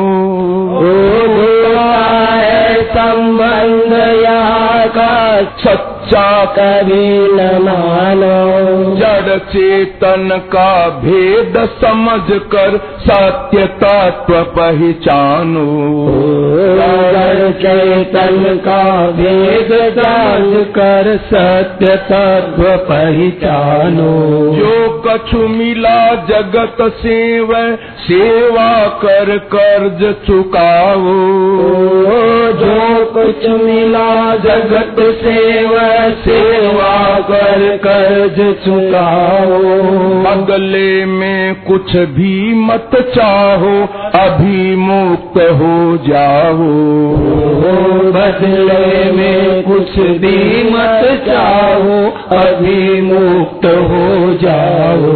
[2.33, 3.93] है संबंध
[4.23, 5.43] यहाँ का?
[5.43, 15.67] सच्चा कभी न मानो। जड़ चेतन का भेद समझ कर सत्य तत्व पहचानो।
[16.79, 24.15] जड़ चेतन का भेद जान कर सत्य तत्व पहचानो।
[24.55, 27.55] जो कछु मिला जगत सेव
[28.01, 31.15] सेवा कर कर्ज चुकाओ।
[32.55, 39.63] जो कुछ मिला जगत सेवा सेवा कर कर्ज चुकाओ।
[40.25, 43.75] बगले में कुछ भी मत चाहो
[44.21, 46.73] अभी मुक्त हो जाओ।
[48.15, 51.99] बदले में कुछ भी मत चाहो
[52.39, 55.13] अभी मुक्त हो जाओ।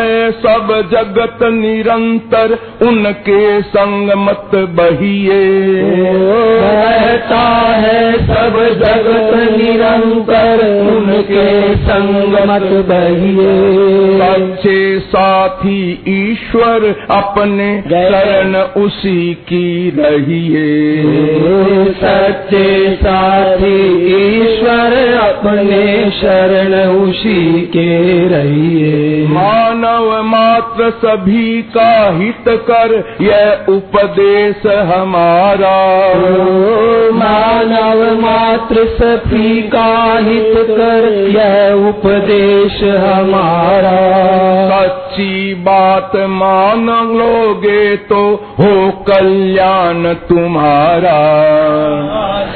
[0.00, 5.40] है सब जगत निरंतर उनके संग मत बहिए।
[6.60, 7.40] रहता
[7.76, 11.46] है सब जगत निरंतर उनके
[11.84, 13.54] संग मत बहिए।
[14.20, 19.68] सच्चे साथी ईश्वर अपने शरण उसी की
[19.98, 20.66] रहिए।
[22.00, 22.66] सच्चे
[22.96, 23.76] साथी
[24.16, 27.88] ईश्वर अपने शरण उसी के
[28.28, 29.26] रहिए।
[29.90, 35.78] मानव मात्र सभी का हित कर यह उपदेश हमारा।
[37.12, 43.96] मानव मात्र सभी का हित कर यह उपदेश हमारा।
[44.70, 46.86] सच्ची बात मान
[47.18, 48.22] लोगे तो
[48.58, 51.18] हो कल्याण तुम्हारा।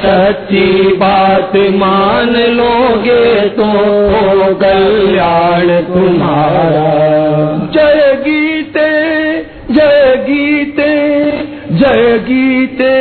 [0.05, 3.65] सच्ची बात मान लोगे तो
[4.11, 7.24] हो कल्याण तुम्हारा।
[7.75, 8.89] जय गीते
[9.73, 10.95] जय गीते
[11.75, 12.91] जय गीते।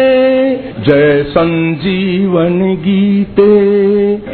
[0.82, 3.48] जय संजीवन गीते।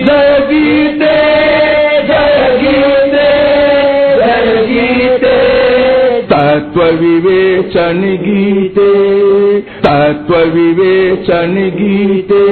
[0.04, 1.10] जय गीते
[2.06, 3.26] जय गीते
[4.16, 5.34] जय गीते।
[6.22, 8.90] तत्व विवेचन गीते
[9.60, 12.46] तत्व विवेचन गीते।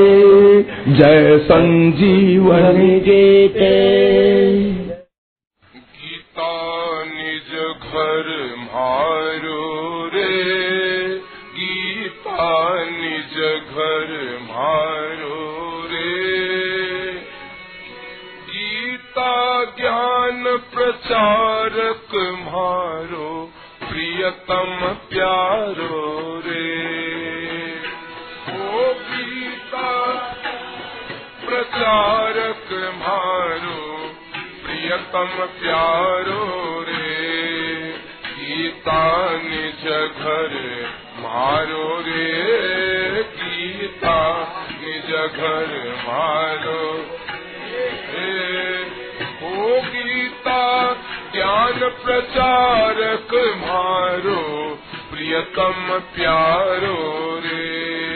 [0.92, 4.87] जय संजीवन गीते।
[7.88, 10.34] घर मारो रे
[11.54, 13.36] गीता निज
[13.70, 15.38] घर मारो
[15.92, 16.28] रे
[18.50, 20.44] गीता ज्ञान
[20.74, 24.76] प्रचारक मारो, प्रियतम
[25.10, 26.68] प्यारो रे।
[28.52, 29.90] ओ गीता
[31.46, 34.10] प्रचारक मारो,
[34.64, 36.97] प्रियतम प्यारो रे।
[38.68, 39.84] गीता निज
[40.16, 40.52] घर
[41.20, 44.44] मारो रे गीता।
[44.82, 47.06] निज घर मारो
[48.12, 48.80] रे।
[49.46, 50.92] ओ गीता,
[51.34, 54.78] ज्ञान प्रचारक मारो,
[55.12, 58.07] प्रियतम प्यारो रे।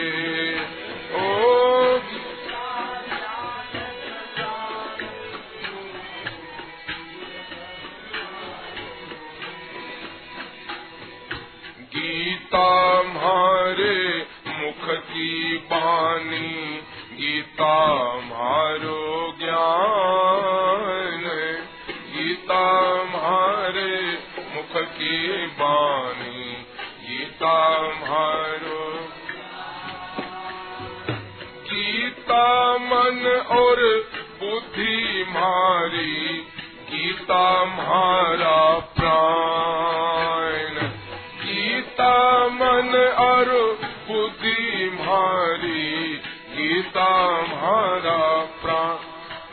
[12.53, 17.85] गीता मारे मुख की बानी। गीता
[18.15, 21.23] मारो ज्ञान।
[21.89, 24.19] गीता मारे
[24.55, 26.65] मुख की बानी।
[27.07, 29.07] गीता मारो
[31.71, 34.09] गीता मन और
[34.39, 36.37] बुद्धि मारी।
[36.91, 40.52] गीता मारा प्राण।
[41.93, 43.49] गीता मन और
[44.07, 46.21] बुद्धि मारी
[46.55, 48.97] गीता मारा प्राण।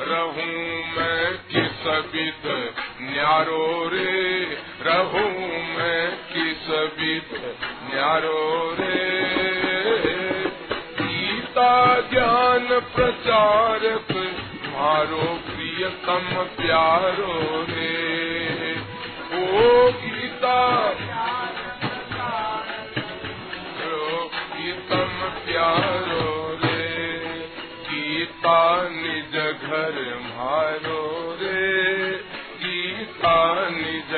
[0.08, 4.44] रहूँ मैं किस विध न्यारो रे।
[4.86, 5.28] रहूँ
[5.76, 7.56] मैं किस विध
[7.94, 9.20] न्यारो रे।
[11.00, 14.16] गीता ज्ञान प्रचारक
[14.66, 18.20] मारो प्रियतम प्यारो रे।
[19.32, 20.60] ओ गीता
[25.70, 26.86] प्यारो रे
[27.88, 28.62] गीता
[29.52, 31.02] घर मारो
[31.40, 32.08] रे
[32.62, 33.34] गीता
[33.70, 34.14] निज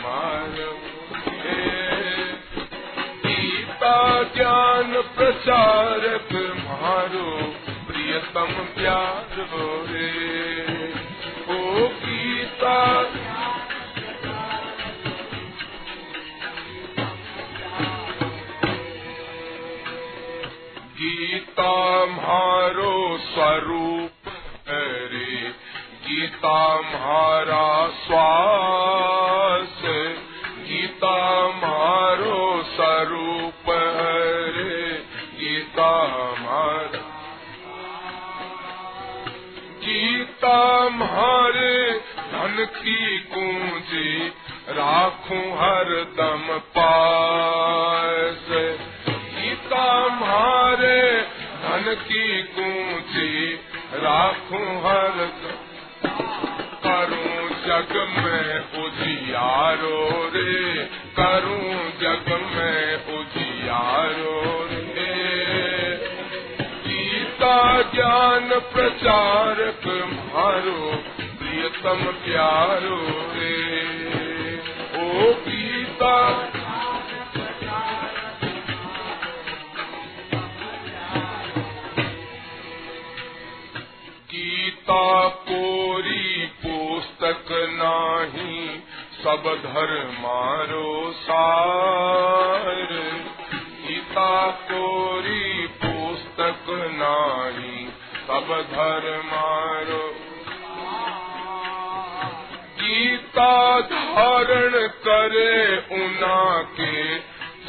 [0.00, 0.72] मारो
[1.44, 1.60] रे
[3.26, 3.94] गीता
[4.36, 6.34] ज्ञान प्रचारक
[6.64, 7.30] मारो,
[7.86, 10.10] प्रियतम प्यारो रे
[11.48, 12.78] ओ गीता
[27.06, 29.82] गीता मारा श्वास,
[30.58, 33.66] गीता मारो स्वरूप
[34.56, 34.92] रे
[35.40, 35.90] गीता
[36.38, 36.98] मारा।
[39.82, 41.92] गीता मारे
[42.32, 44.28] धन की कुंजी
[44.68, 48.46] राखूं हर दम पास।
[49.08, 51.20] गीता मारे
[51.62, 53.52] धन की कुंजी
[53.94, 55.45] राखूं हर
[58.06, 60.84] में उजियारो रे,
[61.20, 64.86] करूँ जग में उजियारो रे।
[66.88, 69.86] गीता ज्ञान प्रचारक
[70.34, 73.02] मारो प्रियतम प्यारो
[73.34, 73.86] रे।
[74.96, 76.42] ओ गीता
[84.30, 85.28] गीता
[87.26, 88.82] पुस्तक नाही,
[89.24, 92.88] सब धर्मारो सार।
[93.86, 97.88] गीता कोरी पुस्तक नाही,
[98.26, 100.14] सब धर्मारो
[102.80, 107.18] गीता धारण करे उना के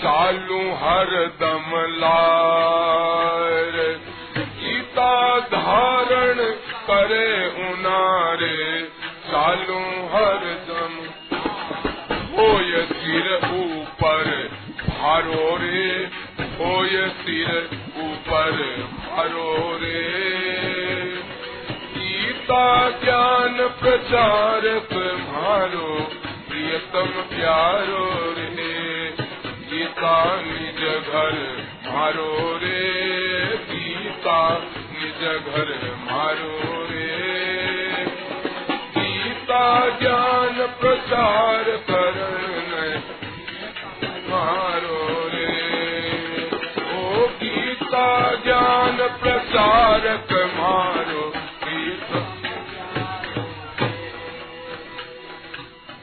[0.03, 3.71] चालू हर दम लार।
[4.37, 6.51] गीता धारण
[6.89, 8.36] करे उनारे
[9.37, 10.93] चालू हर दम।
[12.37, 14.49] होय सिर ऊपर,
[14.87, 16.09] भारो रे।
[16.39, 18.51] होय सिर ऊपर,
[19.07, 20.03] भारो रे।
[21.97, 24.61] गीता ज्ञान प्रचार
[25.19, 26.11] मारो
[26.49, 29.13] प्रियतम प्यारो रे।
[29.45, 31.57] गीता निज घर
[31.87, 33.03] मारो रे।
[33.71, 37.16] गीता निज घर मारो रे।
[39.47, 42.99] गीता ज्ञान प्रचार करण
[44.29, 45.61] मारो रे।
[47.43, 51.33] गीता ज्ञान प्रचारक मारो
[51.63, 52.19] गीता।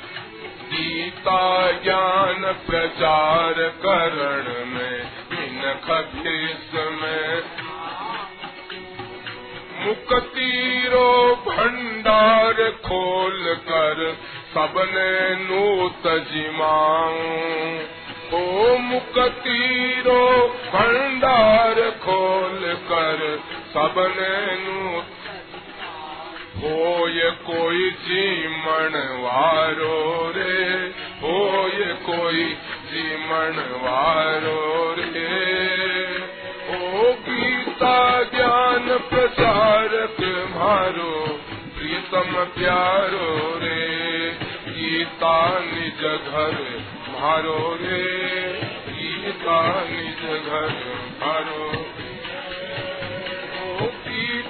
[1.09, 7.41] गीता ज्ञान प्रचार करण में मिनख बेस में।
[9.87, 14.17] मुक्तिरो भंडार खोल कर
[14.53, 17.79] सबने नूत जिमाऊं।
[18.33, 23.39] ओ मुक्तिरो भंडार खोल कर
[23.73, 25.18] सबने नूत
[26.59, 30.75] होय कोई जीमण वारो रे,
[31.21, 32.43] होय कोई
[32.91, 35.49] जीमण वारो रे।
[36.69, 40.17] ओ गीता ज्ञान प्रचारक
[40.55, 41.39] मारो,
[41.77, 44.29] प्रीतम प्यारो रे।
[44.67, 48.03] गीता निज घर मारो रे,
[48.89, 51.88] गीता निज घर मारो।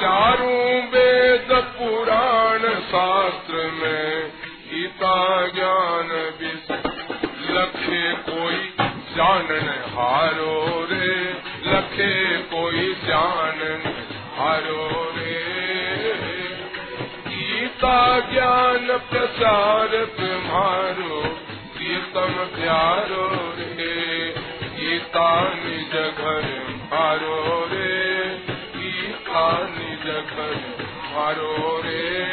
[0.00, 4.32] चारों वेद पुराण शास्त्र में
[4.70, 8.74] गीता ज्ञान विशेष। लखे कोई
[9.16, 11.34] जानन हारो रे,
[11.66, 14.04] लखे कोई जानन
[14.38, 15.55] हारो रे।
[17.76, 21.20] गीता ज्ञान प्रचार तुम्हारो,
[21.76, 28.24] प्रियतम प्यारो रे। गीता निज घर मारो रे।
[28.76, 32.26] गीता निज घर मारो रे।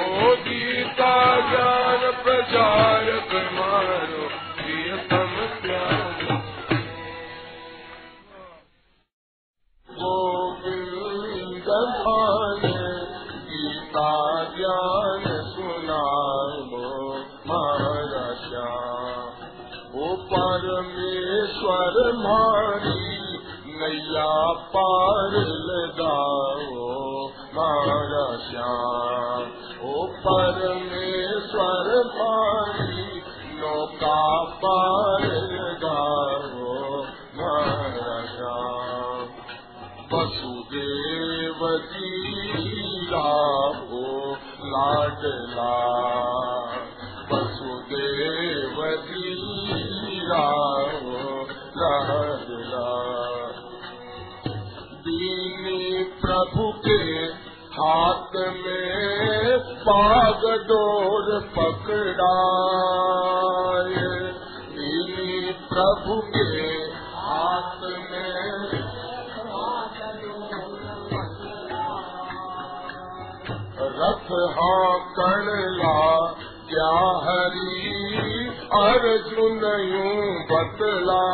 [0.00, 3.99] ओ गीता ज्ञान प्रचार तुम्हारो
[22.12, 23.20] मारी
[23.78, 25.30] नैया पार
[33.60, 35.22] नौका पार
[35.52, 37.02] लगाओ
[37.36, 39.26] मारा श्याम।
[40.12, 43.30] वसुदेव जीरा
[43.80, 45.76] हो लाडला
[56.30, 56.98] प्रभु के
[57.76, 62.28] हाथ में पाग डोर पकड़ाए।
[64.74, 66.44] दीनी प्रभु के
[67.16, 68.30] हाथ में
[73.98, 75.98] रथ हाँ कणला
[76.70, 76.94] क्या
[77.26, 77.74] हरी
[78.80, 81.30] अर्जुन यूँ बतलाए।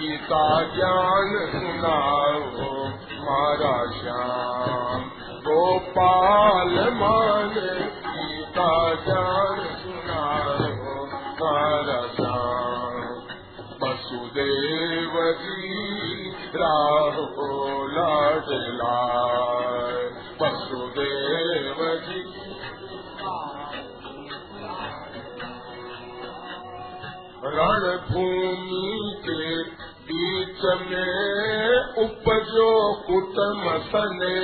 [0.00, 2.85] गीता ज्ञान सुनाओ
[3.26, 5.02] मारा श्याम
[5.46, 7.70] गोपाल माने
[8.06, 8.68] गीता
[9.06, 10.94] ज्ञान सुनाओ
[11.40, 13.00] मारा श्याम
[13.82, 16.30] वसुदेव जी
[16.62, 17.46] राहो
[17.96, 18.94] लाडला
[20.42, 22.24] वसुदेव जी
[27.86, 29.44] रणभूमि के
[30.56, 32.68] बीच में उपजो
[33.06, 34.36] कुटम सने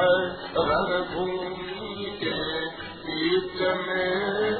[0.00, 0.12] है।
[0.58, 2.68] रणभूमि के
[3.06, 4.54] बीच में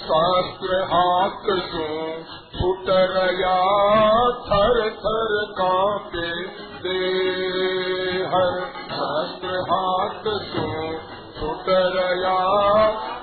[0.00, 1.86] शास्त्र हाथ सो
[2.56, 3.56] फुट रया
[4.48, 6.30] थर थर कांपे
[6.82, 6.98] दे
[8.34, 8.60] हर
[8.90, 10.68] शास्त्र हाथ सो
[11.40, 12.38] फुट रया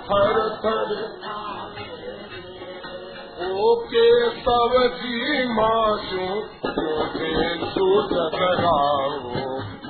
[0.07, 0.95] थर थर
[3.35, 8.11] ओके सब जी मासू जोधे सूझ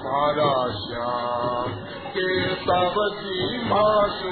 [0.05, 1.67] मारा श्याम।
[2.07, 4.31] के सब जी मासू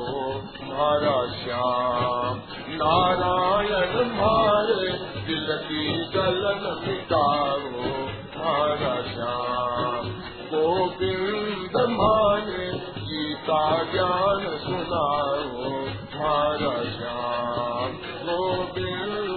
[0.63, 2.35] मारा श्याम।
[2.69, 4.89] नारायण मारे,
[5.21, 10.07] दिल की जलन मिटाओ मारा श्याम
[10.47, 12.67] गोविंद माने
[13.01, 15.69] गीता ज्ञान सुनाओ
[16.15, 17.91] मारा श्याम
[18.23, 19.33] गोविंद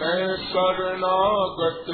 [0.00, 1.86] मैं शरणागत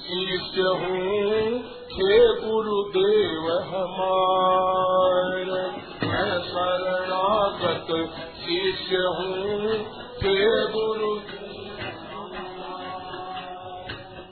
[0.00, 1.58] शिष्य हूँ,
[1.92, 5.62] हे गुरुदेव हमारे।
[6.06, 7.88] मैं शरणागत
[8.42, 9.76] शिष्य हूँ
[10.14, 10.36] के
[10.72, 11.12] गुरु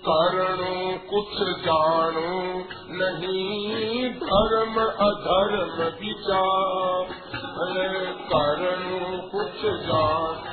[0.09, 4.75] करणो कुछ जानो नहीं धर्म
[5.09, 7.07] अधर्म विचार।
[8.33, 10.51] करणो कुछ जान।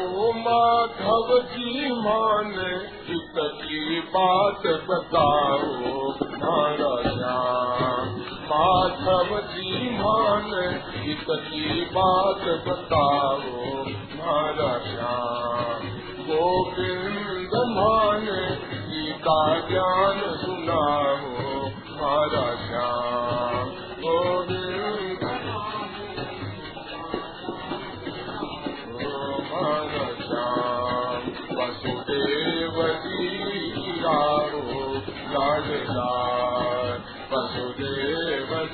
[0.00, 2.52] ओ माधव जी मान
[3.62, 5.66] की बात बताओ
[6.42, 6.92] मारा
[8.50, 10.48] माधव जी मान
[11.48, 13.84] की बात बताओ
[14.86, 15.86] श्याम
[16.30, 18.26] गोविंद मान
[18.90, 21.68] गीता ज्ञान सुनाओ
[22.66, 23.68] श्याम
[24.04, 24.79] गोविंद
[30.40, 33.38] मारा श्याम वसुदेव जी
[35.32, 36.10] लाडला
[37.32, 38.70] वसुदेव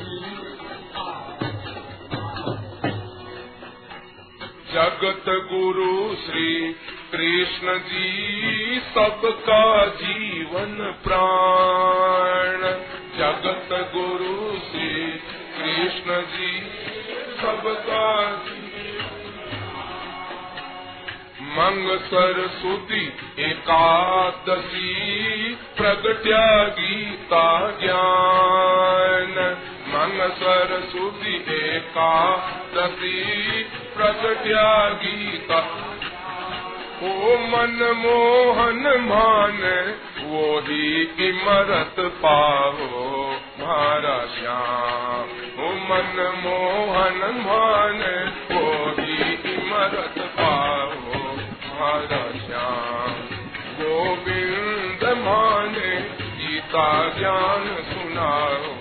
[4.76, 6.72] जगत गुरु श्री
[7.12, 12.60] कृष्ण जी सबका जीवन प्राण।
[13.18, 15.12] जगत गुरु श्री
[15.58, 16.60] कृष्ण जी
[17.42, 18.32] सबका
[21.56, 23.04] मंग सरस्वती
[23.42, 24.90] एकादशी
[25.76, 26.46] प्रगट्या
[26.78, 27.46] गीता
[27.80, 29.34] ज्ञान।
[29.88, 33.14] मंग सरस्वती एकादशी
[33.96, 34.68] प्रगट्या
[35.02, 35.60] गीता
[36.98, 39.58] ओ मन मोहन मान
[40.22, 40.84] वो ही
[41.28, 43.02] इमरत पाओ
[43.60, 48.00] मारा श्याम। ओ मन मोहन मान
[48.52, 48.64] वो
[48.98, 50.95] ही इमरत पाओ
[51.76, 53.36] हमारा श्याम।
[53.80, 55.96] गोविंद माने
[56.36, 58.72] गीता ज्ञान सुनाओ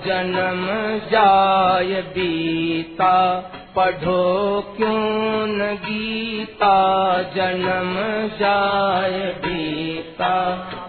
[0.05, 0.65] जन्म
[1.09, 3.15] जाय बीता
[3.75, 6.73] पढ़ो क्यों न गीता?
[7.35, 7.95] जन्म
[8.39, 10.33] जाय बीता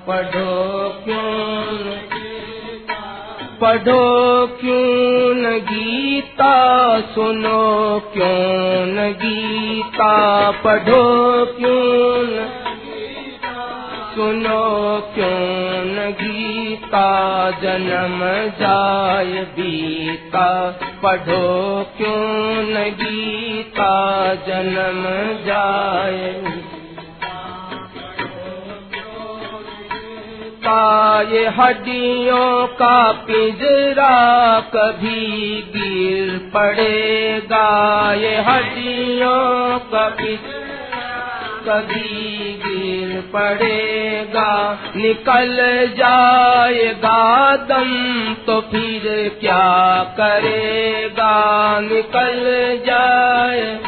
[0.08, 1.40] पढ़ो क्यों
[3.60, 6.54] पढ़ो क्यों न गीता?
[7.00, 10.50] सुनो क्यों न गीता?
[10.50, 12.59] पढ़ो क्यों न
[14.20, 17.50] सुनो क्यों न गीता?
[17.50, 18.20] जन्म
[18.60, 24.34] जाय बीता। पढ़ो क्यों न गीता?
[24.34, 25.04] जन्म
[25.46, 26.42] जाय
[31.32, 40.60] ये हड्डियों का पिंजरा कभी गिर पड़ेगा। ये हड्डियों का पिंजरा
[41.68, 45.56] कभी गिर पड़ेगा निकल
[45.98, 51.80] जाएगा दम तो फिर क्या करेगा?
[51.80, 52.44] निकल
[52.86, 53.80] जाए।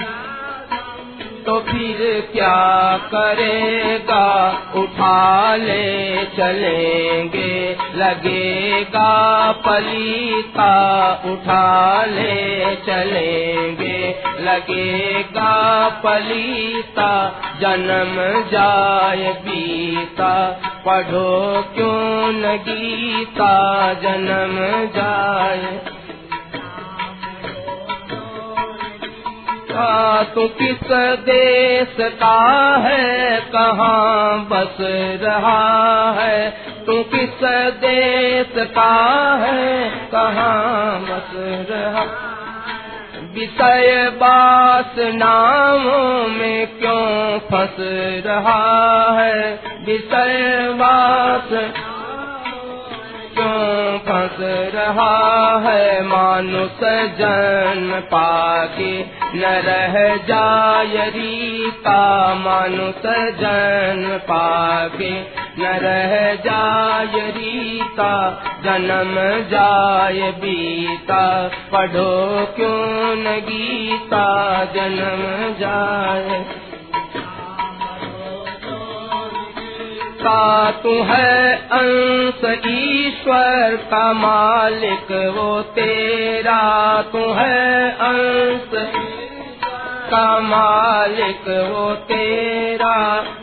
[1.47, 4.48] तो फिर क्या करेगा?
[4.74, 10.73] उठा ले चलेंगे, लगेगा पलीता।
[11.27, 23.52] उठा ले चलेंगे, लगेगा पलीता। जन्म जाए बीता पढ़ो क्यों न गीता?
[23.94, 24.56] जन्म
[24.97, 25.81] जाए
[29.73, 34.77] का तू किस देश का है, कहाँ बस
[35.23, 36.51] रहा है?
[36.86, 37.44] तू किस
[37.81, 41.31] देश का है, कहाँ बस
[41.70, 42.28] रहा?
[43.35, 47.77] विषय बास नामों में क्यों फंस
[48.27, 49.61] रहा है?
[49.86, 51.73] विषय बास
[53.34, 54.36] क्यों फंस
[54.74, 56.80] रहा है मानुष
[57.18, 59.02] जन्म पाके।
[59.34, 63.02] न रह जाय रीता, मानुष
[63.40, 69.14] जन्म पाके। न रह जाय रीता, जन्म
[69.50, 76.44] जाय बीता। पढ़ो क्यों न गीता, जन्म जाय
[80.23, 86.61] का तू है अंश ईश्वर का मालिक, वो तेरा
[87.03, 88.70] तू है अंश
[90.11, 92.97] का मालिक, वो तेरा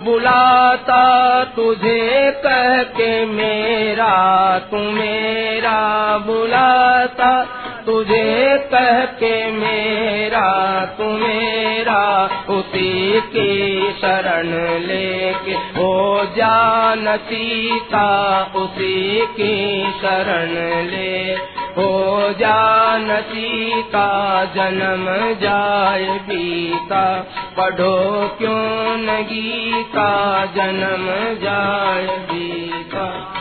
[0.04, 1.04] बुलाता
[1.44, 4.16] तुझे कह के मेरा,
[4.60, 7.59] तू मेरा बुलाता
[7.90, 14.48] तुझे कह के मेरा, तू मेरा उसी की शरण
[14.88, 20.52] लेके। हो जान सीता, उसी की शरण
[20.88, 21.34] ले।
[21.82, 25.06] हो जान सीता, जन्म
[25.42, 31.08] जाय बीता। पढ़ो क्यों न गीता, जन्म
[31.44, 33.34] जाय बीता।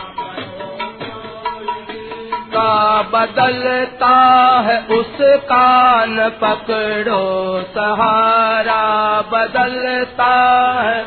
[2.59, 4.15] का बदलता
[4.59, 10.33] है उसका न पकड़ो, सहारा बदलता
[10.81, 11.05] है।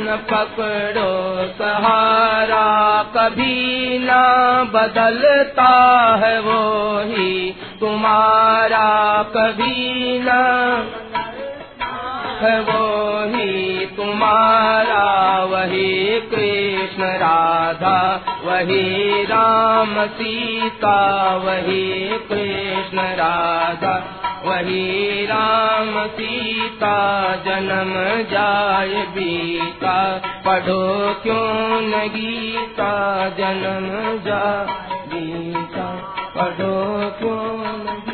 [0.00, 4.22] न पकड़ो, सहारा कभी ना
[4.64, 5.68] बदलता
[6.24, 10.42] है वो ही तुम्हारा कभी ना
[12.42, 13.83] है वो ही
[14.14, 17.96] तुम्हारा वही कृष्ण राधा,
[18.44, 20.94] वही राम सीता,
[21.36, 23.94] वही कृष्ण राधा,
[24.44, 26.94] वही राम सीता,
[27.46, 27.92] जन्म
[28.30, 29.98] जाय बीता।
[30.46, 32.92] पढ़ो क्यों न गीता,
[33.28, 33.90] जन्म
[34.24, 34.42] जा
[35.14, 35.90] गीता
[36.36, 37.42] पढ़ो क्यों
[37.78, 38.13] न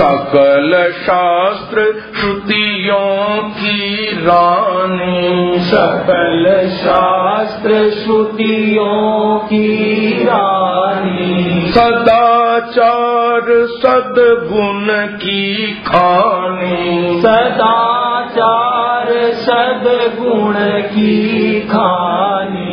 [0.00, 1.76] सकल शास्त्र
[2.20, 21.60] श्रुतियों की रानी। सकल शास्त्र श्रुतियों की रानी। सदाचार सदगुण की खानी। सदाचार सदगुण की
[21.60, 22.69] खानी।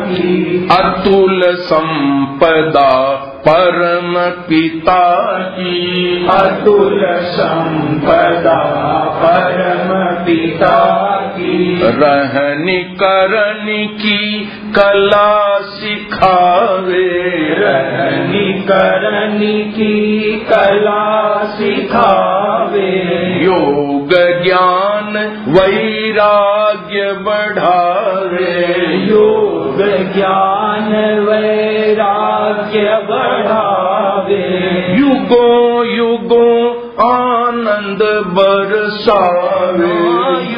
[0.00, 3.16] की। अतुल संपदा
[3.48, 4.14] परम
[4.48, 8.64] पिता की। अतुल संपदा
[9.24, 14.40] परम पिता की। रहनी करण की
[14.78, 19.38] कला सिखावे। रहनी करण
[19.70, 20.20] की
[20.52, 20.99] कला
[21.44, 22.90] सिखावे।
[23.44, 24.08] योग
[24.44, 25.16] ज्ञान
[25.48, 28.66] वैराग्य बढ़ावे।
[28.96, 29.76] योग
[30.14, 30.92] ज्ञान
[31.28, 34.60] वैराग्य बढ़ावे।
[34.98, 36.70] युगो युगो
[37.00, 39.96] आनंद बरसावे।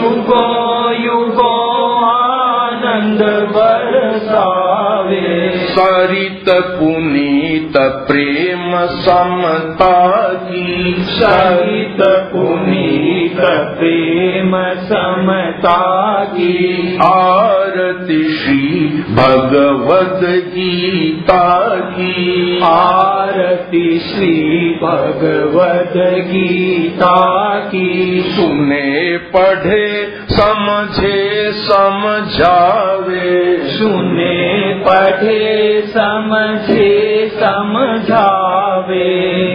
[0.04, 0.52] युगो
[0.90, 1.72] युगो
[2.04, 3.22] आनंद
[3.56, 21.74] बरसावे। सरित पुनीत प्रेम समता की सहित पुनीत प्रेम समता की आरती श्री भगवद गीता
[21.74, 38.61] की। आरती श्री भगवत गीता की। सुने, पढ़े, समझे, समझावे। सुने, पढ़े, समझे, समझावे।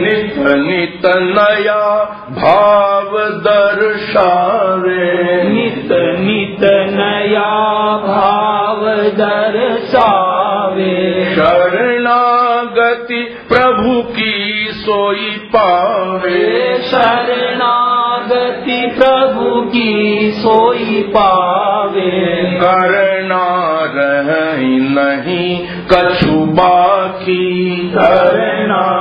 [0.02, 16.82] नित नित नया भाव दर्शावे नित नित नया भाव दर्शावे शरणागति प्रभु की सोई पावे।
[16.82, 28.97] शरणागति प्रभु की सोई पावे। करना रही नहीं कछु बाकी। करना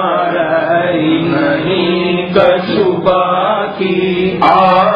[3.08, 4.95] बाकी। आरती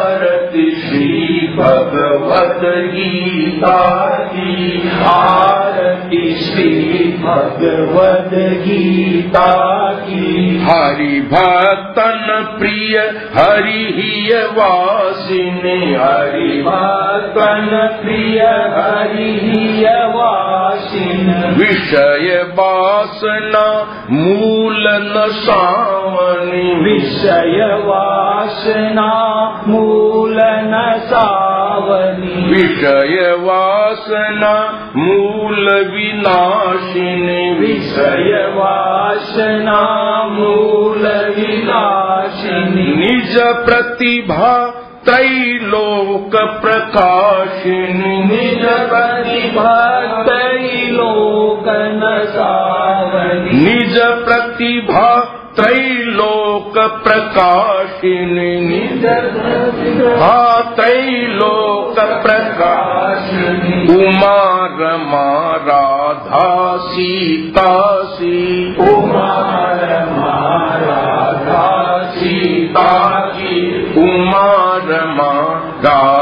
[1.55, 2.61] भगवत
[2.93, 8.31] गीता की आरती श्री भगवद
[8.65, 9.51] गीता
[9.93, 12.97] की। हरि भक्तन प्रिय
[13.35, 18.39] हरि ही वासिनी हरि भक्तन प्रिय
[18.77, 19.31] हरि
[20.15, 23.67] वासिन विषय वासना
[24.11, 29.11] मूल न सावनी। विषय वासना
[29.67, 31.40] मूल न सावनी
[32.51, 34.53] विषय वासना
[34.95, 39.81] मूल विनाशिनी। विषय वासना
[40.23, 41.07] मूल
[41.37, 44.67] विनाशिनी। निज प्रतिभा
[45.05, 50.31] त्रैलोक प्रकाशिनी। निज प्रतिभक्त
[50.91, 55.20] लोक न सावनी निज प्रतिभा
[55.55, 58.79] त्रैलोक प्रकाशिनी
[60.21, 60.39] हा
[60.75, 64.37] त्रैलोक प्रकाशिनी उमा
[64.79, 65.27] रमा
[65.67, 66.45] राधा
[66.87, 67.73] सीता
[68.13, 68.39] सी
[68.79, 71.67] कुमार महाराधा
[72.15, 72.89] सीता
[73.35, 73.59] की
[74.03, 74.47] उमा
[74.87, 75.33] रमा
[75.85, 76.20] राधा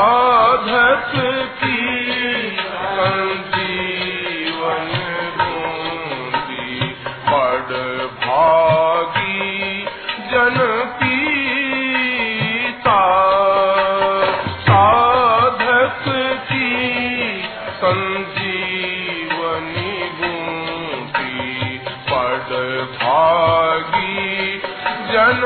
[0.04, 1.12] साधक
[1.60, 1.76] की
[2.96, 3.78] संजीवन
[5.38, 6.88] बूटी
[7.28, 7.72] बड़
[8.24, 9.86] भागी
[10.32, 10.58] जन
[11.00, 12.98] पीता।
[14.68, 16.04] साधक
[22.10, 22.50] पद
[23.02, 24.58] भागी
[25.12, 25.40] जन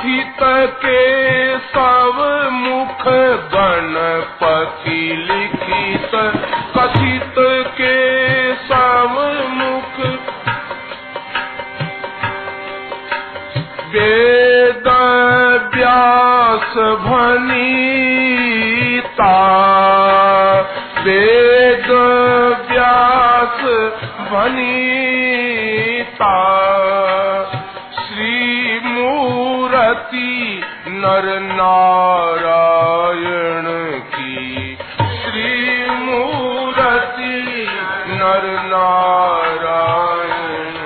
[0.00, 0.40] कथित
[0.84, 1.00] के
[1.58, 2.20] सब
[2.52, 3.02] मुख
[3.54, 5.00] गणपति
[5.30, 6.12] लिखित
[6.78, 7.34] कथित
[7.80, 7.96] के
[8.54, 9.18] सब
[9.50, 9.98] मुख
[13.94, 14.88] वेद
[15.74, 19.36] व्यास भनीता।
[21.00, 21.90] वेद
[22.70, 23.60] व्यास
[24.32, 26.59] भनीता।
[31.10, 33.66] नर नारायण
[34.00, 34.76] की
[35.22, 35.46] श्री
[35.90, 37.38] मूर्ति
[38.10, 40.76] नर नारायण।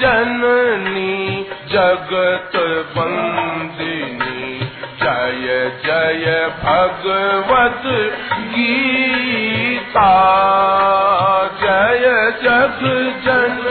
[0.00, 2.56] जननी जगत
[2.96, 4.58] बंदिनी
[5.02, 5.46] जय
[5.84, 6.26] जय
[6.62, 7.82] भगवत
[8.54, 10.08] गीता।
[11.62, 12.06] जय
[12.42, 12.80] जग
[13.24, 13.69] जननी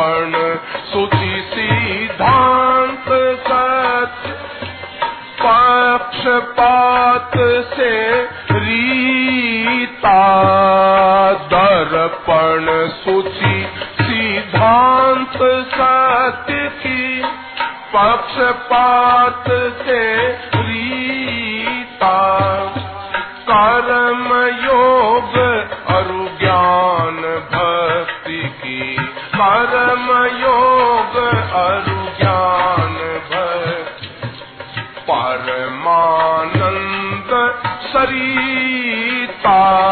[0.00, 0.34] दर्पण
[0.92, 3.08] सूची सिद्धांत
[3.46, 4.32] सत्य
[5.40, 7.36] पक्षपात
[7.74, 7.92] से
[8.52, 10.20] रीता
[11.52, 12.66] दर्पण
[13.04, 13.62] सूची
[14.00, 15.36] सिद्धांत
[15.74, 17.22] सत्य की
[17.94, 19.29] पक्षपात
[39.42, 39.89] सरीता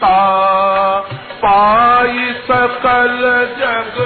[0.00, 1.00] जीता
[1.42, 3.18] पाई सकल
[3.58, 3.98] जग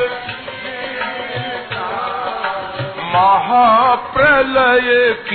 [3.15, 4.89] महाप्रलय
[5.29, 5.34] की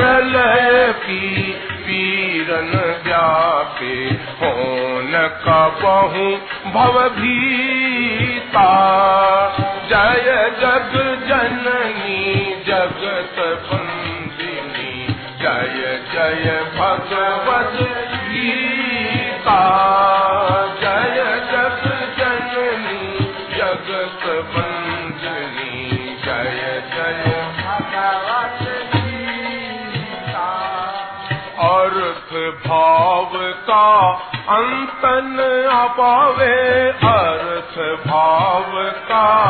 [0.00, 1.52] महाप्रलय की
[1.84, 2.70] पीरन
[3.04, 3.96] व्यापे
[4.40, 5.12] होन
[5.44, 6.28] कबहू
[6.72, 8.68] भव भीता।
[9.90, 11.09] जय जग
[34.48, 35.38] अंतन
[35.72, 38.72] अपावे अर्थ भाव
[39.08, 39.49] का।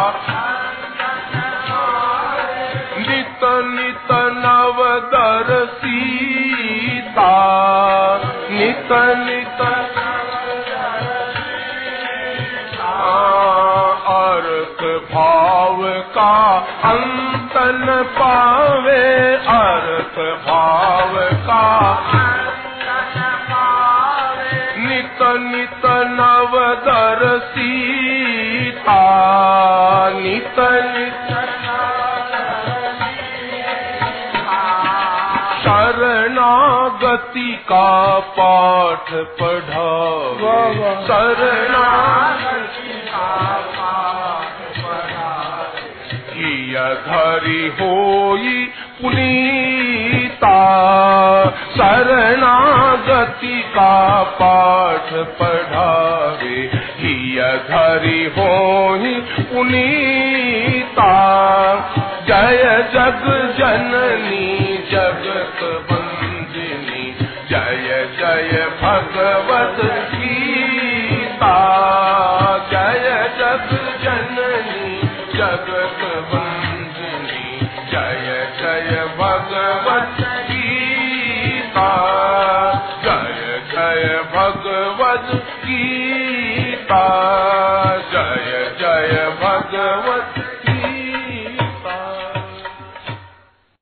[37.73, 38.90] का पाठ